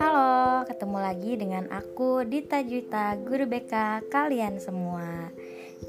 Halo, 0.00 0.64
ketemu 0.64 0.96
lagi 0.96 1.36
dengan 1.36 1.68
aku 1.68 2.24
Dita 2.24 2.64
Juita, 2.64 3.12
guru 3.20 3.44
BK 3.44 4.08
kalian 4.08 4.56
semua. 4.64 5.28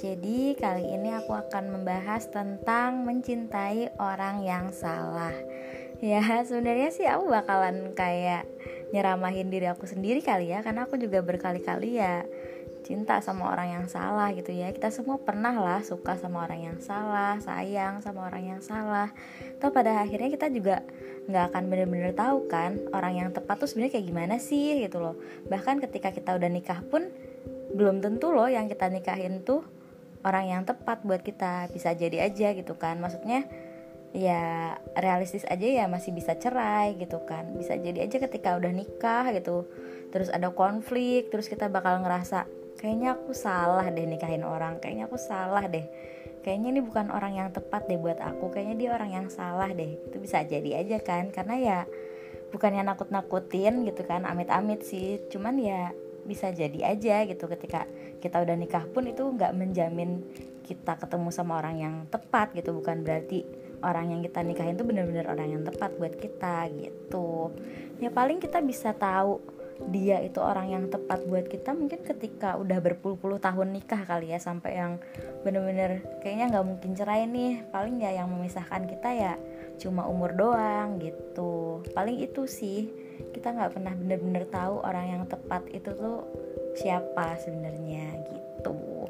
Jadi, 0.04 0.60
kali 0.60 0.84
ini 0.84 1.16
aku 1.16 1.32
akan 1.32 1.80
membahas 1.80 2.28
tentang 2.28 3.08
mencintai 3.08 3.96
orang 3.96 4.44
yang 4.44 4.76
salah. 4.76 5.32
Ya, 6.04 6.44
sebenarnya 6.44 6.92
sih 6.92 7.08
aku 7.08 7.32
bakalan 7.32 7.96
kayak 7.96 8.44
nyeramahin 8.92 9.48
diri 9.48 9.72
aku 9.72 9.88
sendiri 9.88 10.20
kali 10.20 10.52
ya, 10.52 10.60
karena 10.60 10.92
aku 10.92 11.00
juga 11.00 11.24
berkali-kali 11.24 12.04
ya 12.04 12.28
cinta 12.90 13.22
sama 13.22 13.54
orang 13.54 13.70
yang 13.70 13.86
salah 13.86 14.34
gitu 14.34 14.50
ya. 14.50 14.74
Kita 14.74 14.90
semua 14.90 15.22
pernah 15.22 15.54
lah 15.54 15.86
suka 15.86 16.18
sama 16.18 16.50
orang 16.50 16.74
yang 16.74 16.78
salah 16.82 17.38
sayang 17.38 18.02
sama 18.02 18.26
orang 18.26 18.58
yang 18.58 18.62
salah. 18.66 19.14
Atau 19.62 19.70
pada 19.70 20.02
akhirnya 20.02 20.34
kita 20.34 20.50
juga 20.50 20.82
nggak 21.30 21.54
akan 21.54 21.64
bener-bener 21.70 22.18
tahu 22.18 22.50
kan 22.50 22.82
orang 22.90 23.22
yang 23.22 23.30
tepat 23.30 23.62
tuh 23.62 23.70
sebenarnya 23.70 24.02
kayak 24.02 24.08
gimana 24.10 24.36
sih 24.42 24.82
gitu 24.82 24.98
loh. 24.98 25.14
Bahkan 25.46 25.86
ketika 25.86 26.10
kita 26.10 26.34
udah 26.34 26.50
nikah 26.50 26.82
pun 26.82 27.06
belum 27.78 28.02
tentu 28.02 28.34
loh 28.34 28.50
yang 28.50 28.66
kita 28.66 28.90
nikahin 28.90 29.46
tuh 29.46 29.62
orang 30.26 30.50
yang 30.50 30.62
tepat 30.66 31.06
buat 31.06 31.22
kita. 31.22 31.70
Bisa 31.70 31.94
jadi 31.94 32.26
aja 32.26 32.58
gitu 32.58 32.74
kan. 32.74 32.98
Maksudnya 32.98 33.46
ya 34.18 34.74
realistis 34.98 35.46
aja 35.46 35.86
ya 35.86 35.86
masih 35.86 36.10
bisa 36.10 36.34
cerai 36.42 36.98
gitu 36.98 37.22
kan. 37.30 37.54
Bisa 37.54 37.78
jadi 37.78 38.10
aja 38.10 38.18
ketika 38.18 38.58
udah 38.58 38.74
nikah 38.74 39.30
gitu 39.38 39.70
terus 40.10 40.30
ada 40.34 40.50
konflik 40.50 41.30
terus 41.30 41.46
kita 41.46 41.70
bakal 41.70 42.02
ngerasa 42.02 42.50
kayaknya 42.80 43.20
aku 43.20 43.36
salah 43.36 43.92
deh 43.92 44.08
nikahin 44.08 44.48
orang. 44.48 44.80
Kayaknya 44.80 45.12
aku 45.12 45.20
salah 45.20 45.68
deh. 45.68 45.84
Kayaknya 46.40 46.80
ini 46.80 46.82
bukan 46.82 47.12
orang 47.12 47.36
yang 47.36 47.50
tepat 47.52 47.92
deh 47.92 48.00
buat 48.00 48.24
aku. 48.24 48.56
Kayaknya 48.56 48.76
dia 48.80 48.90
orang 48.96 49.12
yang 49.12 49.28
salah 49.28 49.68
deh. 49.76 50.00
Itu 50.08 50.24
bisa 50.24 50.40
jadi 50.48 50.80
aja 50.80 51.04
kan. 51.04 51.36
Karena 51.36 51.56
ya 51.60 51.80
bukannya 52.56 52.88
nakut-nakutin 52.88 53.84
gitu 53.84 54.08
kan. 54.08 54.24
Amit-amit 54.24 54.88
sih. 54.88 55.20
Cuman 55.28 55.60
ya 55.60 55.92
bisa 56.24 56.56
jadi 56.56 56.96
aja 56.96 57.28
gitu. 57.28 57.52
Ketika 57.52 57.84
kita 58.24 58.40
udah 58.40 58.56
nikah 58.56 58.88
pun 58.88 59.04
itu 59.12 59.28
nggak 59.28 59.52
menjamin 59.52 60.24
kita 60.64 60.96
ketemu 60.96 61.36
sama 61.36 61.60
orang 61.60 61.76
yang 61.84 61.96
tepat 62.08 62.56
gitu. 62.56 62.72
Bukan 62.72 63.04
berarti 63.04 63.44
orang 63.84 64.16
yang 64.16 64.22
kita 64.24 64.40
nikahin 64.40 64.80
tuh 64.80 64.88
bener-bener 64.88 65.28
orang 65.28 65.52
yang 65.52 65.64
tepat 65.68 65.92
buat 66.00 66.16
kita 66.16 66.72
gitu. 66.80 67.52
Ya 68.00 68.08
paling 68.08 68.40
kita 68.40 68.64
bisa 68.64 68.96
tahu 68.96 69.59
dia 69.88 70.20
itu 70.20 70.44
orang 70.44 70.68
yang 70.68 70.84
tepat 70.92 71.24
buat 71.24 71.48
kita 71.48 71.72
mungkin 71.72 72.04
ketika 72.04 72.60
udah 72.60 72.84
berpuluh-puluh 72.84 73.40
tahun 73.40 73.72
nikah 73.72 74.04
kali 74.04 74.36
ya 74.36 74.40
sampai 74.40 74.76
yang 74.76 75.00
bener-bener 75.48 76.04
kayaknya 76.20 76.52
nggak 76.52 76.68
mungkin 76.68 76.92
cerai 77.00 77.24
nih. 77.26 77.64
Paling 77.72 77.96
ya 78.04 78.12
yang 78.20 78.28
memisahkan 78.28 78.84
kita 78.86 79.10
ya 79.16 79.34
cuma 79.80 80.04
umur 80.06 80.36
doang 80.36 81.00
gitu. 81.00 81.80
Paling 81.96 82.20
itu 82.20 82.44
sih 82.46 82.92
kita 83.32 83.56
nggak 83.56 83.80
pernah 83.80 83.94
bener-bener 83.96 84.44
tahu 84.52 84.84
orang 84.84 85.06
yang 85.16 85.24
tepat 85.26 85.64
itu 85.72 85.96
tuh 85.96 86.28
siapa 86.76 87.40
sebenarnya 87.40 88.20
gitu. 88.28 89.08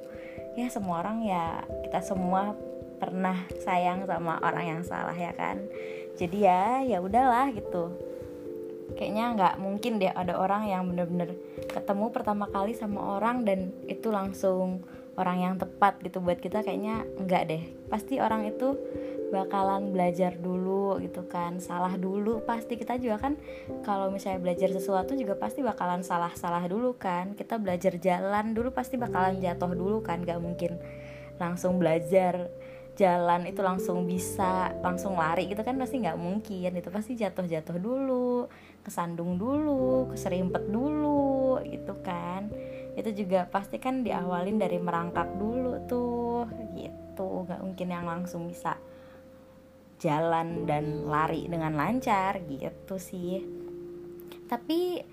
Ya 0.53 0.69
semua 0.69 1.01
orang 1.01 1.25
ya 1.25 1.65
kita 1.89 2.05
semua 2.05 2.53
pernah 2.99 3.47
sayang 3.63 4.05
sama 4.05 4.37
orang 4.43 4.65
yang 4.77 4.81
salah 4.85 5.17
ya 5.17 5.33
kan? 5.33 5.65
Jadi 6.13 6.45
ya 6.45 6.83
ya 6.85 7.01
udahlah 7.01 7.49
gitu 7.55 8.08
kayaknya 8.99 9.25
nggak 9.39 9.55
mungkin 9.63 9.95
deh 9.95 10.11
ada 10.11 10.35
orang 10.35 10.67
yang 10.67 10.83
bener-bener 10.91 11.39
ketemu 11.71 12.11
pertama 12.11 12.51
kali 12.51 12.75
sama 12.75 13.15
orang 13.15 13.47
dan 13.47 13.71
itu 13.87 14.11
langsung 14.11 14.83
orang 15.15 15.39
yang 15.39 15.55
tepat 15.55 15.99
gitu. 16.03 16.19
Buat 16.19 16.43
kita 16.43 16.59
kayaknya 16.63 17.07
enggak 17.15 17.47
deh. 17.47 17.63
Pasti 17.87 18.19
orang 18.19 18.43
itu 18.47 18.75
bakalan 19.31 19.95
belajar 19.95 20.35
dulu 20.35 20.99
gitu 20.99 21.27
kan. 21.31 21.63
Salah 21.63 21.95
dulu 21.95 22.43
pasti. 22.43 22.75
Kita 22.75 22.99
juga 22.99 23.23
kan 23.23 23.39
kalau 23.87 24.11
misalnya 24.11 24.43
belajar 24.43 24.71
sesuatu 24.71 25.15
juga 25.15 25.39
pasti 25.39 25.63
bakalan 25.63 26.03
salah-salah 26.03 26.67
dulu 26.67 26.95
kan. 26.99 27.35
Kita 27.39 27.55
belajar 27.55 27.95
jalan 27.99 28.51
dulu 28.51 28.75
pasti 28.75 28.99
bakalan 28.99 29.39
jatuh 29.39 29.71
dulu 29.75 29.99
kan. 30.03 30.23
Gak 30.23 30.39
mungkin 30.43 30.75
langsung 31.39 31.79
belajar 31.79 32.51
jalan 32.99 33.47
itu 33.47 33.63
langsung 33.63 34.03
bisa 34.03 34.75
langsung 34.83 35.15
lari 35.15 35.47
gitu 35.47 35.63
kan 35.63 35.79
pasti 35.79 36.03
nggak 36.03 36.19
mungkin. 36.19 36.71
Itu 36.75 36.91
pasti 36.91 37.15
jatuh-jatuh 37.15 37.79
dulu 37.79 38.47
kesandung 38.89 39.37
dulu 39.37 40.09
keserimpet 40.09 40.65
dulu 40.67 41.61
gitu 41.63 41.93
kan. 42.01 42.49
Itu 42.97 43.13
juga 43.13 43.45
pasti 43.45 43.77
kan 43.77 44.01
diawalin 44.01 44.57
dari 44.57 44.81
merangkak 44.81 45.37
dulu 45.37 45.85
tuh 45.85 46.49
gitu. 46.73 47.45
Nggak 47.45 47.61
mungkin 47.61 47.87
yang 47.87 48.05
langsung 48.09 48.49
bisa 48.49 48.75
jalan 50.01 50.65
dan 50.65 51.05
lari 51.05 51.45
dengan 51.45 51.77
lancar 51.77 52.41
gitu 52.49 52.97
sih. 52.97 53.45
Tapi 54.49 55.05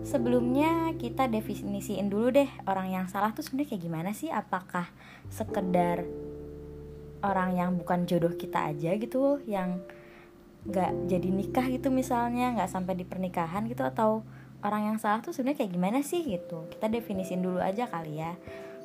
sebelumnya 0.00 0.96
kita 0.96 1.28
definisiin 1.28 2.08
dulu 2.08 2.32
deh 2.32 2.48
orang 2.64 2.88
yang 2.96 3.06
salah 3.12 3.36
tuh 3.36 3.44
sebenarnya 3.44 3.76
kayak 3.76 3.84
gimana 3.84 4.10
sih? 4.16 4.32
Apakah 4.32 4.88
sekedar 5.28 6.08
orang 7.22 7.54
yang 7.54 7.70
bukan 7.78 8.08
jodoh 8.08 8.34
kita 8.34 8.72
aja 8.72 8.96
gitu 8.98 9.38
yang 9.44 9.82
nggak 10.62 11.10
jadi 11.10 11.28
nikah 11.28 11.66
gitu 11.70 11.90
misalnya 11.90 12.54
nggak 12.54 12.70
sampai 12.70 12.94
di 12.94 13.02
pernikahan 13.02 13.66
gitu 13.66 13.82
atau 13.82 14.22
orang 14.62 14.94
yang 14.94 14.98
salah 15.02 15.18
tuh 15.20 15.34
sebenarnya 15.34 15.66
kayak 15.66 15.72
gimana 15.74 15.98
sih 16.06 16.22
gitu? 16.22 16.70
Kita 16.70 16.86
definisin 16.86 17.42
dulu 17.42 17.58
aja 17.58 17.90
kali 17.90 18.22
ya. 18.22 18.38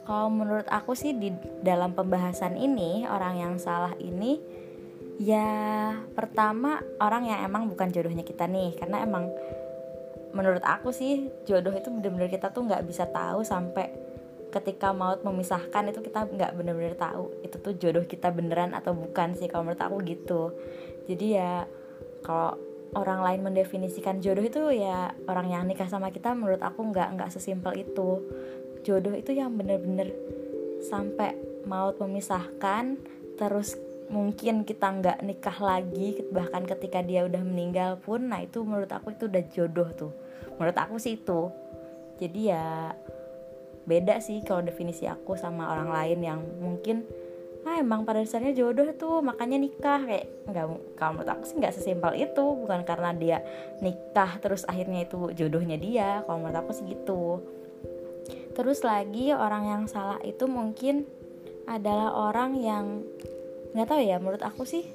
Kalau 0.04 0.32
menurut 0.32 0.66
aku 0.72 0.98
sih 0.98 1.14
di 1.14 1.30
dalam 1.62 1.94
pembahasan 1.94 2.58
ini 2.58 3.06
orang 3.06 3.38
yang 3.38 3.54
salah 3.62 3.94
ini 4.00 4.40
ya 5.18 5.94
pertama 6.14 6.80
orang 7.02 7.28
yang 7.28 7.40
emang 7.46 7.70
bukan 7.70 7.94
jodohnya 7.94 8.26
kita 8.26 8.50
nih. 8.50 8.74
Karena 8.74 9.06
emang 9.06 9.30
menurut 10.34 10.64
aku 10.66 10.90
sih 10.90 11.30
jodoh 11.46 11.74
itu 11.76 11.94
bener-bener 11.94 12.30
kita 12.32 12.50
tuh 12.50 12.66
nggak 12.66 12.84
bisa 12.90 13.06
tahu 13.10 13.46
sampai 13.46 13.94
ketika 14.48 14.96
maut 14.96 15.22
memisahkan 15.28 15.92
itu 15.92 16.00
kita 16.00 16.24
nggak 16.24 16.56
bener-bener 16.56 16.96
tahu 16.96 17.36
itu 17.44 17.60
tuh 17.60 17.76
jodoh 17.76 18.08
kita 18.08 18.32
beneran 18.32 18.74
atau 18.74 18.96
bukan 18.96 19.36
sih. 19.38 19.46
Kalau 19.52 19.68
menurut 19.68 19.84
aku 19.84 19.98
gitu 20.08 20.42
jadi 21.08 21.28
ya 21.40 21.52
kalau 22.22 22.60
orang 22.96 23.20
lain 23.24 23.42
mendefinisikan 23.48 24.24
jodoh 24.24 24.44
itu 24.44 24.62
ya 24.76 25.12
orang 25.28 25.48
yang 25.52 25.64
nikah 25.68 25.88
sama 25.88 26.12
kita 26.12 26.32
menurut 26.36 26.60
aku 26.60 26.88
nggak 26.92 27.16
nggak 27.16 27.32
sesimpel 27.34 27.76
itu. 27.76 28.24
Jodoh 28.84 29.16
itu 29.16 29.36
yang 29.36 29.56
bener-bener 29.56 30.16
sampai 30.84 31.36
maut 31.68 32.00
memisahkan 32.00 32.96
terus 33.36 33.76
mungkin 34.08 34.64
kita 34.64 34.88
nggak 34.88 35.20
nikah 35.20 35.58
lagi 35.60 36.24
bahkan 36.32 36.64
ketika 36.64 37.04
dia 37.04 37.28
udah 37.28 37.44
meninggal 37.44 38.00
pun 38.00 38.32
nah 38.32 38.40
itu 38.40 38.64
menurut 38.64 38.88
aku 38.88 39.12
itu 39.12 39.28
udah 39.28 39.44
jodoh 39.52 39.90
tuh. 39.96 40.14
Menurut 40.56 40.78
aku 40.80 40.96
sih 41.00 41.20
itu. 41.20 41.52
Jadi 42.18 42.52
ya 42.52 42.96
beda 43.88 44.20
sih 44.20 44.44
kalau 44.44 44.64
definisi 44.64 45.08
aku 45.08 45.40
sama 45.40 45.72
orang 45.72 45.92
lain 45.92 46.20
yang 46.20 46.40
mungkin 46.60 47.08
ah 47.68 47.84
emang 47.84 48.08
pada 48.08 48.24
dasarnya 48.24 48.56
jodoh 48.56 48.88
tuh 48.96 49.20
makanya 49.20 49.60
nikah 49.60 50.00
kayak 50.08 50.48
nggak 50.48 50.66
kalau 50.96 51.20
menurut 51.20 51.44
sih 51.44 51.60
nggak 51.60 51.76
sesimpel 51.76 52.16
itu 52.16 52.40
bukan 52.40 52.88
karena 52.88 53.12
dia 53.12 53.38
nikah 53.84 54.40
terus 54.40 54.64
akhirnya 54.64 55.04
itu 55.04 55.36
jodohnya 55.36 55.76
dia 55.76 56.24
kalau 56.24 56.40
menurut 56.40 56.64
aku 56.64 56.72
sih 56.72 56.88
gitu. 56.88 57.44
Terus 58.56 58.88
lagi 58.88 59.36
orang 59.36 59.64
yang 59.68 59.84
salah 59.92 60.18
itu 60.24 60.48
mungkin 60.48 61.04
adalah 61.68 62.32
orang 62.32 62.56
yang 62.56 63.04
nggak 63.76 63.88
tahu 63.92 64.00
ya 64.00 64.16
menurut 64.24 64.40
aku 64.48 64.64
sih 64.64 64.88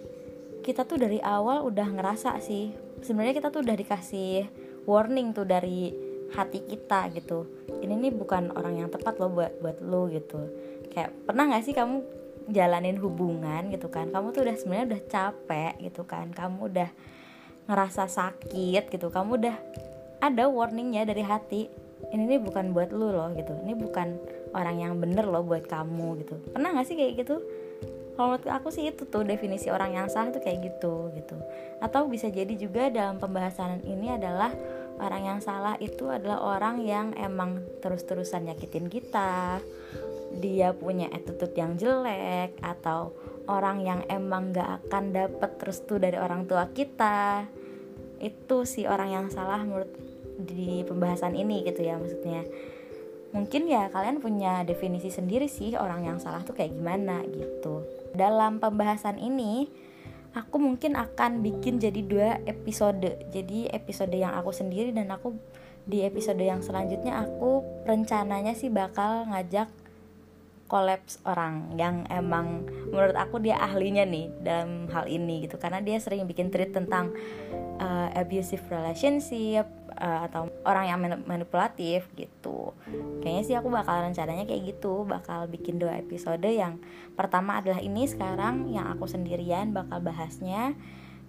kita 0.65 0.89
tuh 0.89 0.97
dari 0.97 1.21
awal 1.21 1.69
udah 1.69 1.93
ngerasa 1.93 2.41
sih 2.41 2.73
sebenarnya 3.05 3.37
kita 3.37 3.53
tuh 3.53 3.61
udah 3.61 3.77
dikasih 3.77 4.49
warning 4.89 5.37
tuh 5.37 5.45
dari 5.45 5.93
hati 6.33 6.65
kita 6.65 7.13
gitu. 7.13 7.45
Ini 7.85 7.93
nih 7.93 8.17
bukan 8.17 8.57
orang 8.57 8.81
yang 8.81 8.89
tepat 8.89 9.21
loh 9.21 9.29
buat 9.29 9.61
buat 9.61 9.77
lo 9.85 10.09
gitu. 10.09 10.41
Kayak 10.89 11.13
pernah 11.29 11.53
nggak 11.53 11.65
sih 11.69 11.77
kamu 11.77 12.22
jalanin 12.51 12.99
hubungan 12.99 13.71
gitu 13.71 13.93
kan. 13.93 14.11
Kamu 14.11 14.35
tuh 14.35 14.47
udah 14.47 14.57
sebenarnya 14.57 14.87
udah 14.97 15.03
capek 15.07 15.73
gitu 15.83 16.03
kan. 16.09 16.31
Kamu 16.33 16.71
udah 16.73 16.91
ngerasa 17.71 18.09
sakit 18.11 18.91
gitu. 18.91 19.09
Kamu 19.13 19.31
udah 19.39 19.57
ada 20.23 20.45
warningnya 20.51 21.07
dari 21.07 21.23
hati. 21.23 21.71
Ini 22.11 22.27
nih 22.27 22.43
bukan 22.43 22.75
buat 22.75 22.91
lo 22.91 23.15
loh 23.15 23.31
gitu. 23.35 23.55
Ini 23.63 23.75
bukan 23.79 24.19
orang 24.53 24.77
yang 24.83 24.93
bener 24.99 25.27
loh 25.27 25.47
buat 25.47 25.65
kamu 25.67 26.27
gitu. 26.27 26.35
Pernah 26.51 26.75
nggak 26.75 26.87
sih 26.87 26.97
kayak 26.99 27.23
gitu? 27.23 27.39
Kalau 28.13 28.37
menurut 28.37 28.45
aku 28.45 28.69
sih 28.69 28.93
itu 28.93 29.09
tuh 29.09 29.25
definisi 29.25 29.73
orang 29.73 29.97
yang 29.97 30.07
salah 30.13 30.35
tuh 30.35 30.45
kayak 30.45 30.61
gitu 30.69 31.09
gitu. 31.17 31.37
Atau 31.81 32.07
bisa 32.13 32.29
jadi 32.29 32.53
juga 32.59 32.93
dalam 32.93 33.17
pembahasan 33.17 33.81
ini 33.89 34.13
adalah 34.13 34.53
orang 35.01 35.23
yang 35.25 35.41
salah 35.41 35.81
itu 35.81 36.13
adalah 36.13 36.45
orang 36.59 36.85
yang 36.85 37.17
emang 37.17 37.65
terus-terusan 37.81 38.53
nyakitin 38.53 38.93
kita 38.93 39.59
dia 40.39 40.73
punya 40.73 41.11
attitude 41.13 41.53
yang 41.57 41.77
jelek 41.77 42.57
atau 42.65 43.13
orang 43.51 43.83
yang 43.83 44.01
emang 44.09 44.55
gak 44.55 44.87
akan 44.87 45.13
dapet 45.13 45.53
restu 45.61 45.99
dari 45.99 46.17
orang 46.17 46.47
tua 46.47 46.71
kita 46.71 47.47
itu 48.23 48.63
sih 48.63 48.87
orang 48.87 49.11
yang 49.11 49.27
salah 49.35 49.59
menurut 49.67 49.91
di 50.39 50.87
pembahasan 50.87 51.35
ini 51.35 51.67
gitu 51.67 51.83
ya 51.83 51.99
maksudnya. 51.99 52.47
Mungkin 53.33 53.65
ya 53.67 53.89
kalian 53.89 54.21
punya 54.21 54.63
definisi 54.63 55.09
sendiri 55.09 55.49
sih 55.49 55.75
orang 55.75 56.07
yang 56.07 56.19
salah 56.23 56.45
tuh 56.47 56.55
kayak 56.55 56.77
gimana 56.77 57.25
gitu. 57.27 57.83
Dalam 58.15 58.63
pembahasan 58.63 59.19
ini 59.19 59.67
aku 60.37 60.61
mungkin 60.61 60.95
akan 60.95 61.43
bikin 61.43 61.83
jadi 61.83 62.01
dua 62.05 62.29
episode. 62.47 63.27
Jadi 63.35 63.73
episode 63.73 64.15
yang 64.15 64.37
aku 64.39 64.55
sendiri 64.55 64.95
dan 64.95 65.11
aku 65.11 65.35
di 65.83 66.07
episode 66.07 66.39
yang 66.39 66.63
selanjutnya 66.63 67.27
aku 67.27 67.65
rencananya 67.83 68.55
sih 68.55 68.71
bakal 68.71 69.27
ngajak 69.27 69.67
kolaps 70.73 71.21
orang 71.29 71.77
yang 71.77 72.09
emang 72.09 72.65
menurut 72.89 73.13
aku 73.13 73.45
dia 73.45 73.61
ahlinya 73.61 74.09
nih 74.09 74.33
dalam 74.41 74.89
hal 74.89 75.05
ini 75.05 75.45
gitu. 75.45 75.61
Karena 75.61 75.85
dia 75.85 76.01
sering 76.01 76.25
bikin 76.25 76.49
tweet 76.49 76.73
tentang 76.73 77.13
uh, 77.77 78.09
abusive 78.17 78.65
relationship 78.73 79.69
uh, 80.01 80.25
atau 80.25 80.49
orang 80.65 80.85
yang 80.89 80.99
manipulatif 81.29 82.09
gitu. 82.17 82.73
Kayaknya 83.21 83.43
sih 83.45 83.57
aku 83.61 83.69
bakal 83.69 84.01
rencananya 84.01 84.49
kayak 84.49 84.73
gitu 84.73 85.05
bakal 85.05 85.45
bikin 85.45 85.77
dua 85.77 86.01
episode 86.01 86.49
yang 86.49 86.81
pertama 87.13 87.61
adalah 87.61 87.85
ini 87.85 88.09
sekarang 88.09 88.73
yang 88.73 88.89
aku 88.97 89.05
sendirian 89.05 89.77
bakal 89.77 90.01
bahasnya 90.01 90.73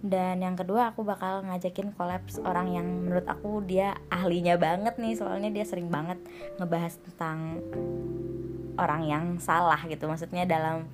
dan 0.04 0.44
yang 0.44 0.52
kedua 0.52 0.92
aku 0.92 1.00
bakal 1.00 1.40
ngajakin 1.48 1.96
kolaps 1.96 2.36
orang 2.44 2.76
yang 2.76 2.84
menurut 2.84 3.24
aku 3.24 3.64
dia 3.64 3.96
ahlinya 4.12 4.60
banget 4.60 5.00
nih. 5.00 5.16
Soalnya 5.16 5.48
dia 5.48 5.64
sering 5.64 5.88
banget 5.88 6.20
ngebahas 6.60 7.00
tentang 7.00 7.64
orang 8.76 9.08
yang 9.08 9.24
salah 9.40 9.80
gitu. 9.88 10.04
Maksudnya 10.04 10.44
dalam 10.44 10.84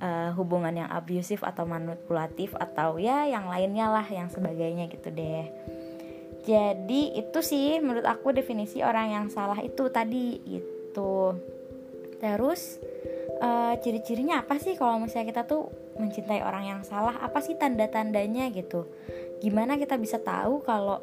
uh, 0.00 0.32
hubungan 0.40 0.72
yang 0.72 0.88
abusif 0.88 1.44
atau 1.44 1.68
manipulatif 1.68 2.56
atau 2.56 2.96
ya 2.96 3.28
yang 3.28 3.44
lainnya 3.44 3.92
lah 3.92 4.08
yang 4.08 4.32
sebagainya 4.32 4.88
gitu 4.88 5.12
deh. 5.12 5.44
Jadi 6.48 7.12
itu 7.12 7.38
sih 7.44 7.76
menurut 7.76 8.08
aku 8.08 8.32
definisi 8.32 8.80
orang 8.80 9.12
yang 9.12 9.26
salah 9.28 9.60
itu 9.60 9.92
tadi 9.92 10.40
itu 10.48 11.12
terus 12.16 12.80
uh, 13.44 13.76
ciri-cirinya 13.84 14.40
apa 14.40 14.56
sih 14.56 14.80
kalau 14.80 14.96
misalnya 14.96 15.28
kita 15.28 15.44
tuh 15.44 15.68
mencintai 15.96 16.40
orang 16.44 16.64
yang 16.68 16.80
salah 16.86 17.16
apa 17.18 17.40
sih 17.42 17.56
tanda-tandanya 17.56 18.52
gitu? 18.52 18.88
Gimana 19.40 19.76
kita 19.76 20.00
bisa 20.00 20.20
tahu 20.20 20.64
kalau 20.64 21.00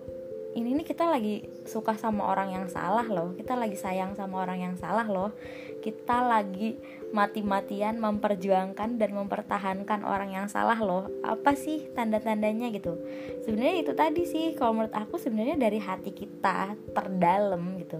ini 0.53 0.77
nih 0.77 0.85
kita 0.85 1.09
lagi 1.09 1.49
suka 1.65 1.97
sama 1.97 2.29
orang 2.29 2.53
yang 2.53 2.65
salah 2.69 3.05
loh 3.09 3.33
kita 3.33 3.57
lagi 3.57 3.73
sayang 3.73 4.13
sama 4.13 4.45
orang 4.45 4.61
yang 4.61 4.75
salah 4.77 5.05
loh. 5.05 5.33
Kita 5.83 6.23
lagi 6.23 6.79
mati-matian 7.11 7.99
memperjuangkan 7.99 8.95
dan 8.95 9.11
mempertahankan 9.11 10.07
orang 10.07 10.31
yang 10.31 10.47
salah 10.47 10.79
loh. 10.79 11.11
Apa 11.25 11.59
sih 11.59 11.91
tanda-tandanya 11.91 12.71
gitu? 12.71 12.95
Sebenarnya 13.43 13.83
itu 13.83 13.91
tadi 13.91 14.23
sih 14.23 14.55
kalau 14.55 14.79
menurut 14.79 14.95
aku 14.95 15.19
sebenarnya 15.19 15.59
dari 15.59 15.83
hati 15.83 16.15
kita 16.15 16.77
terdalam 16.95 17.75
gitu. 17.83 17.99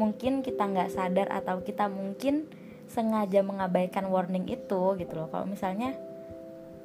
Mungkin 0.00 0.40
kita 0.40 0.64
nggak 0.64 0.90
sadar 0.96 1.28
atau 1.28 1.60
kita 1.60 1.92
mungkin 1.92 2.48
sengaja 2.88 3.44
mengabaikan 3.44 4.08
warning 4.08 4.48
itu 4.48 4.96
gitu 4.96 5.12
loh. 5.14 5.28
Kalau 5.28 5.44
misalnya 5.44 5.92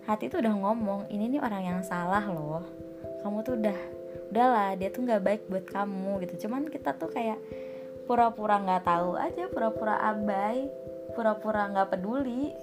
hati 0.06 0.30
itu 0.30 0.38
udah 0.38 0.54
ngomong 0.54 1.10
ini 1.10 1.38
nih 1.38 1.42
orang 1.42 1.63
yang 1.66 1.80
salah 1.81 2.24
loh. 2.30 2.63
Kamu 3.25 3.42
tuh 3.42 3.57
udah 3.57 3.78
udahlah 4.30 4.74
dia 4.78 4.90
tuh 4.94 5.06
nggak 5.06 5.22
baik 5.22 5.42
buat 5.50 5.66
kamu 5.69 6.22
gitu. 6.25 6.48
Cuman 6.48 6.69
kita 6.69 6.94
tuh 6.98 7.10
kayak 7.10 7.38
pura-pura 8.06 8.62
nggak 8.62 8.86
tahu 8.86 9.18
aja 9.18 9.50
pura-pura 9.50 9.98
abai 9.98 10.69
pura-pura 11.18 11.69
nggak 11.74 11.98
peduli 11.98 12.54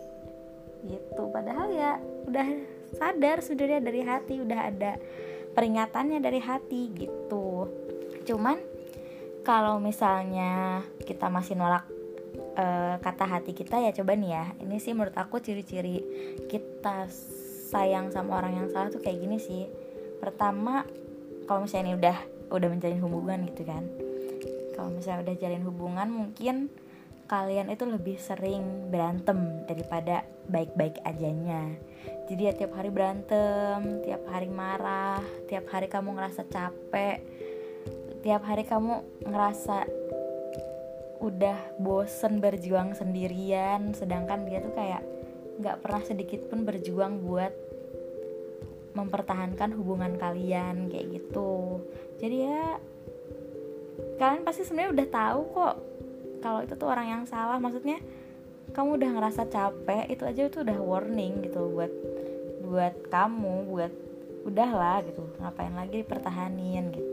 gitu. 0.87 1.23
Padahal 1.31 1.69
ya 1.75 1.99
udah 2.31 2.49
sadar 2.95 3.43
sebenarnya 3.43 3.81
dari 3.83 4.01
hati 4.05 4.35
udah 4.39 4.61
ada 4.71 4.93
peringatannya 5.53 6.19
dari 6.23 6.39
hati 6.39 6.95
gitu. 6.95 7.69
Cuman 8.23 8.59
kalau 9.43 9.83
misalnya 9.83 10.83
kita 11.03 11.27
masih 11.27 11.59
nolak 11.59 11.83
uh, 12.57 12.97
kata 13.01 13.25
hati 13.25 13.53
kita 13.57 13.81
ya 13.81 13.91
coba 13.93 14.17
nih 14.17 14.31
ya. 14.33 14.45
Ini 14.61 14.77
sih 14.79 14.93
menurut 14.93 15.17
aku 15.17 15.41
ciri-ciri 15.41 16.01
kita 16.49 17.09
sayang 17.73 18.13
sama 18.13 18.41
orang 18.41 18.53
yang 18.65 18.69
salah 18.69 18.93
tuh 18.93 19.01
kayak 19.01 19.21
gini 19.21 19.39
sih. 19.41 19.65
Pertama 20.21 20.85
kalau 21.49 21.65
misalnya 21.65 21.85
ini 21.89 21.95
udah 21.99 22.19
udah 22.53 22.69
menjalin 22.69 23.01
hubungan 23.01 23.39
gitu 23.49 23.63
kan. 23.65 23.85
Kalau 24.77 24.91
misalnya 24.93 25.31
udah 25.31 25.35
jalin 25.41 25.65
hubungan 25.65 26.09
mungkin 26.09 26.57
kalian 27.31 27.73
itu 27.73 27.89
lebih 27.89 28.21
sering 28.21 28.93
berantem 28.93 29.65
daripada 29.65 30.27
baik-baik 30.53 31.01
ajanya. 31.09 31.73
Jadi 32.29 32.43
ya 32.45 32.53
tiap 32.53 32.77
hari 32.77 32.93
berantem 32.93 34.05
tiap 34.05 34.25
hari 34.29 34.53
marah 34.53 35.23
tiap 35.49 35.65
hari 35.73 35.89
kamu 35.89 36.17
ngerasa 36.19 36.45
capek 36.49 37.25
tiap 38.23 38.43
hari 38.47 38.63
kamu 38.63 39.03
ngerasa 39.27 40.02
udah 41.23 41.79
bosen 41.79 42.43
berjuang 42.43 42.99
sendirian 42.99 43.95
sedangkan 43.95 44.43
dia 44.43 44.59
tuh 44.59 44.75
kayak 44.75 45.03
nggak 45.63 45.79
pernah 45.79 46.03
sedikit 46.03 46.41
pun 46.51 46.67
berjuang 46.67 47.23
buat 47.23 47.55
mempertahankan 48.93 49.73
hubungan 49.79 50.19
kalian 50.21 50.91
kayak 50.91 51.23
gitu. 51.23 51.81
Jadi 52.21 52.37
ya 52.45 52.77
kalian 54.21 54.43
pasti 54.43 54.67
sebenarnya 54.67 54.93
udah 54.93 55.09
tahu 55.09 55.41
kok 55.55 55.75
kalau 56.43 56.61
itu 56.67 56.75
tuh 56.77 56.89
orang 56.91 57.07
yang 57.09 57.23
salah. 57.25 57.57
Maksudnya 57.63 58.03
kamu 58.75 58.99
udah 59.01 59.11
ngerasa 59.17 59.43
capek 59.47 60.11
itu 60.11 60.23
aja 60.27 60.43
itu 60.49 60.59
udah 60.65 60.79
warning 60.81 61.45
gitu 61.45 61.71
buat 61.73 61.93
buat 62.63 62.95
kamu 63.13 63.69
buat 63.69 63.93
udahlah 64.49 65.05
gitu 65.05 65.23
ngapain 65.39 65.77
lagi 65.77 66.01
dipertahanin 66.03 66.89
gitu 66.95 67.12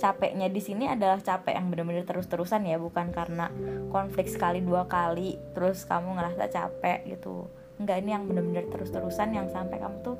capeknya 0.00 0.48
di 0.48 0.60
sini 0.62 0.88
adalah 0.88 1.20
capek 1.20 1.54
yang 1.56 1.68
bener-bener 1.68 2.04
terus-terusan 2.06 2.66
ya 2.66 2.76
bukan 2.80 3.12
karena 3.12 3.52
konflik 3.92 4.26
sekali 4.26 4.64
dua 4.64 4.88
kali 4.88 5.38
terus 5.52 5.84
kamu 5.84 6.18
ngerasa 6.18 6.48
capek 6.48 7.06
gitu. 7.06 7.46
Enggak 7.78 8.04
ini 8.04 8.10
yang 8.14 8.24
bener-bener 8.28 8.66
terus-terusan 8.70 9.34
yang 9.34 9.46
sampai 9.50 9.78
kamu 9.82 9.96
tuh 10.02 10.16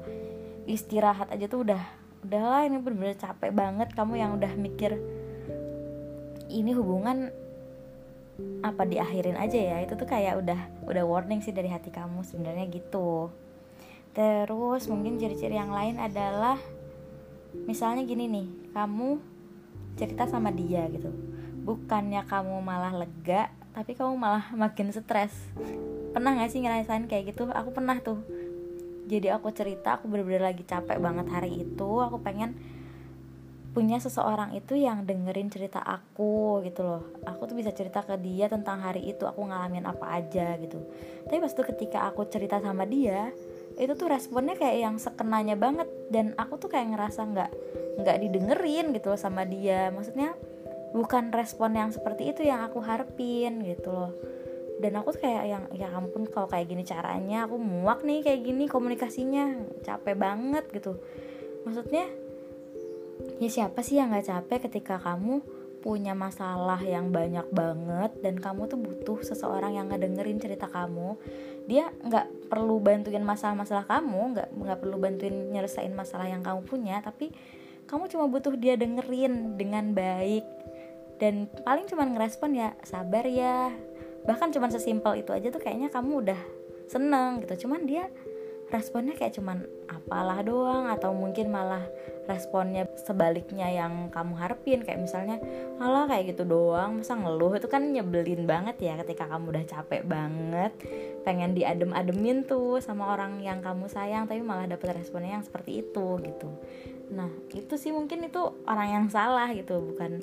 istirahat 0.67 1.31
aja 1.35 1.47
tuh 1.51 1.67
udah 1.67 1.83
udahlah 2.23 2.63
ini 2.67 2.79
bener-bener 2.79 3.19
capek 3.19 3.51
banget. 3.51 3.89
Kamu 3.95 4.15
yang 4.19 4.39
udah 4.39 4.53
mikir 4.55 4.99
ini 6.53 6.71
hubungan 6.77 7.33
apa 8.63 8.83
diakhirin 8.87 9.39
aja 9.39 9.59
ya? 9.59 9.77
Itu 9.83 9.99
tuh 9.99 10.07
kayak 10.07 10.41
udah 10.43 10.61
udah 10.87 11.05
warning 11.05 11.43
sih 11.43 11.55
dari 11.55 11.71
hati 11.71 11.91
kamu 11.91 12.23
sebenarnya 12.23 12.67
gitu. 12.71 13.31
Terus 14.13 14.87
mungkin 14.93 15.17
ciri-ciri 15.17 15.57
yang 15.57 15.73
lain 15.73 15.97
adalah 15.97 16.61
misalnya 17.65 18.05
gini 18.05 18.29
nih 18.29 18.47
kamu 18.73 19.32
cerita 19.97 20.29
sama 20.29 20.53
dia 20.53 20.87
gitu. 20.89 21.11
Bukannya 21.63 22.25
kamu 22.27 22.59
malah 22.61 22.93
lega 22.95 23.53
tapi 23.73 23.97
kamu 23.97 24.15
malah 24.17 24.45
makin 24.63 24.93
stres. 24.93 25.33
Pernah 26.13 26.37
gak 26.37 26.53
sih 26.53 26.61
ngerasain 26.61 27.09
kayak 27.09 27.33
gitu? 27.33 27.49
Aku 27.49 27.73
pernah 27.73 27.97
tuh. 28.01 28.21
Jadi 29.09 29.29
aku 29.29 29.51
cerita 29.53 29.99
aku 29.99 30.09
bener-bener 30.09 30.45
lagi 30.53 30.63
capek 30.65 31.01
banget 31.01 31.27
hari 31.29 31.65
itu. 31.65 31.91
Aku 32.01 32.21
pengen 32.21 32.57
punya 33.73 33.97
seseorang 33.97 34.53
itu 34.53 34.77
yang 34.77 35.09
dengerin 35.09 35.49
cerita 35.49 35.81
aku 35.81 36.61
gitu 36.69 36.85
loh. 36.85 37.03
Aku 37.25 37.49
tuh 37.49 37.57
bisa 37.57 37.73
cerita 37.73 38.05
ke 38.05 38.21
dia 38.21 38.53
tentang 38.53 38.85
hari 38.85 39.09
itu 39.09 39.25
aku 39.25 39.49
ngalamin 39.49 39.89
apa 39.89 40.21
aja 40.21 40.61
gitu. 40.61 40.77
Tapi 41.25 41.41
pas 41.41 41.53
itu 41.53 41.65
ketika 41.65 41.99
aku 42.13 42.29
cerita 42.29 42.61
sama 42.61 42.85
dia 42.85 43.33
itu 43.77 43.93
tuh 43.97 44.09
responnya 44.09 44.57
kayak 44.57 44.79
yang 44.81 44.97
sekenanya 45.01 45.57
banget. 45.57 45.89
Dan 46.09 46.37
aku 46.37 46.61
tuh 46.61 46.69
kayak 46.73 46.93
ngerasa 46.97 47.21
nggak 47.29 47.51
nggak 48.03 48.17
didengerin 48.25 48.93
gitu 48.97 49.13
loh 49.13 49.21
sama 49.21 49.45
dia. 49.45 49.93
Maksudnya 49.93 50.37
bukan 50.93 51.33
respon 51.33 51.77
yang 51.77 51.91
seperti 51.93 52.33
itu 52.33 52.45
yang 52.45 52.65
aku 52.65 52.81
harapin 52.85 53.65
gitu 53.65 53.91
loh. 53.93 54.13
Dan 54.83 54.99
aku 54.99 55.15
tuh 55.15 55.23
kayak 55.23 55.45
yang 55.47 55.65
ya 55.77 55.89
ampun 55.95 56.27
kalau 56.27 56.51
kayak 56.51 56.67
gini 56.67 56.83
caranya 56.83 57.47
aku 57.47 57.55
muak 57.61 58.03
nih 58.03 58.25
kayak 58.25 58.41
gini 58.43 58.65
komunikasinya. 58.67 59.57
Capek 59.87 60.17
banget 60.19 60.65
gitu. 60.75 60.99
Maksudnya 61.63 62.11
ya 63.39 63.51
siapa 63.51 63.81
sih 63.87 64.01
yang 64.01 64.11
nggak 64.11 64.27
capek 64.27 64.59
ketika 64.71 64.99
kamu 64.99 65.43
punya 65.83 66.15
masalah 66.15 66.79
yang 66.79 67.11
banyak 67.11 67.51
banget 67.51 68.15
dan 68.23 68.39
kamu 68.39 68.71
tuh 68.71 68.79
butuh 68.79 69.19
seseorang 69.27 69.75
yang 69.75 69.91
ngedengerin 69.91 70.39
cerita 70.39 70.71
kamu 70.71 71.19
dia 71.71 71.91
nggak 72.03 72.51
perlu 72.51 72.83
bantuin 72.83 73.23
masalah-masalah 73.23 73.87
kamu 73.87 74.35
nggak 74.35 74.49
nggak 74.51 74.79
perlu 74.83 74.97
bantuin 74.99 75.55
nyelesain 75.55 75.95
masalah 75.95 76.27
yang 76.27 76.43
kamu 76.43 76.67
punya 76.67 76.99
tapi 77.01 77.31
kamu 77.87 78.09
cuma 78.09 78.25
butuh 78.31 78.55
dia 78.55 78.79
dengerin 78.79 79.59
dengan 79.59 79.93
baik. 79.93 80.45
Dan 81.19 81.47
paling 81.63 81.87
cuma 81.87 82.07
ngerespon 82.07 82.57
ya 82.57 82.75
sabar 82.83 83.27
ya. 83.27 83.71
Bahkan 84.27 84.55
cuma 84.55 84.71
sesimpel 84.71 85.23
itu 85.23 85.31
aja 85.35 85.51
tuh 85.51 85.63
kayaknya 85.63 85.91
kamu 85.91 86.27
udah 86.27 86.41
seneng 86.91 87.43
gitu. 87.43 87.67
Cuman 87.67 87.87
dia 87.87 88.11
responnya 88.73 89.13
kayak 89.13 89.37
cuman 89.37 89.69
apalah 89.93 90.41
doang 90.41 90.89
atau 90.89 91.13
mungkin 91.13 91.53
malah 91.53 91.85
responnya 92.27 92.87
sebaliknya 92.95 93.67
yang 93.69 94.11
kamu 94.15 94.35
harapin. 94.39 94.81
Kayak 94.87 95.01
misalnya 95.03 95.37
malah 95.79 96.07
kayak 96.07 96.35
gitu 96.35 96.47
doang. 96.47 97.03
Masa 97.03 97.19
ngeluh? 97.19 97.59
Itu 97.59 97.67
kan 97.67 97.91
nyebelin 97.91 98.47
banget 98.47 98.79
ya 98.83 98.95
ketika 99.03 99.27
kamu 99.27 99.55
udah 99.55 99.65
capek 99.67 100.03
banget. 100.07 100.73
Pengen 101.27 101.55
diadem-ademin 101.55 102.47
tuh 102.47 102.79
sama 102.79 103.15
orang 103.15 103.43
yang 103.43 103.63
kamu 103.63 103.91
sayang 103.91 104.27
tapi 104.31 104.43
malah 104.43 104.67
dapet 104.71 104.95
responnya 104.95 105.39
yang 105.41 105.45
seperti 105.47 105.83
itu 105.83 106.07
gitu. 106.23 106.49
Nah 107.11 107.31
itu 107.53 107.75
sih 107.75 107.91
mungkin 107.91 108.27
itu 108.27 108.41
orang 108.67 108.89
yang 109.03 109.07
salah 109.11 109.51
gitu. 109.51 109.83
Bukan 109.83 110.23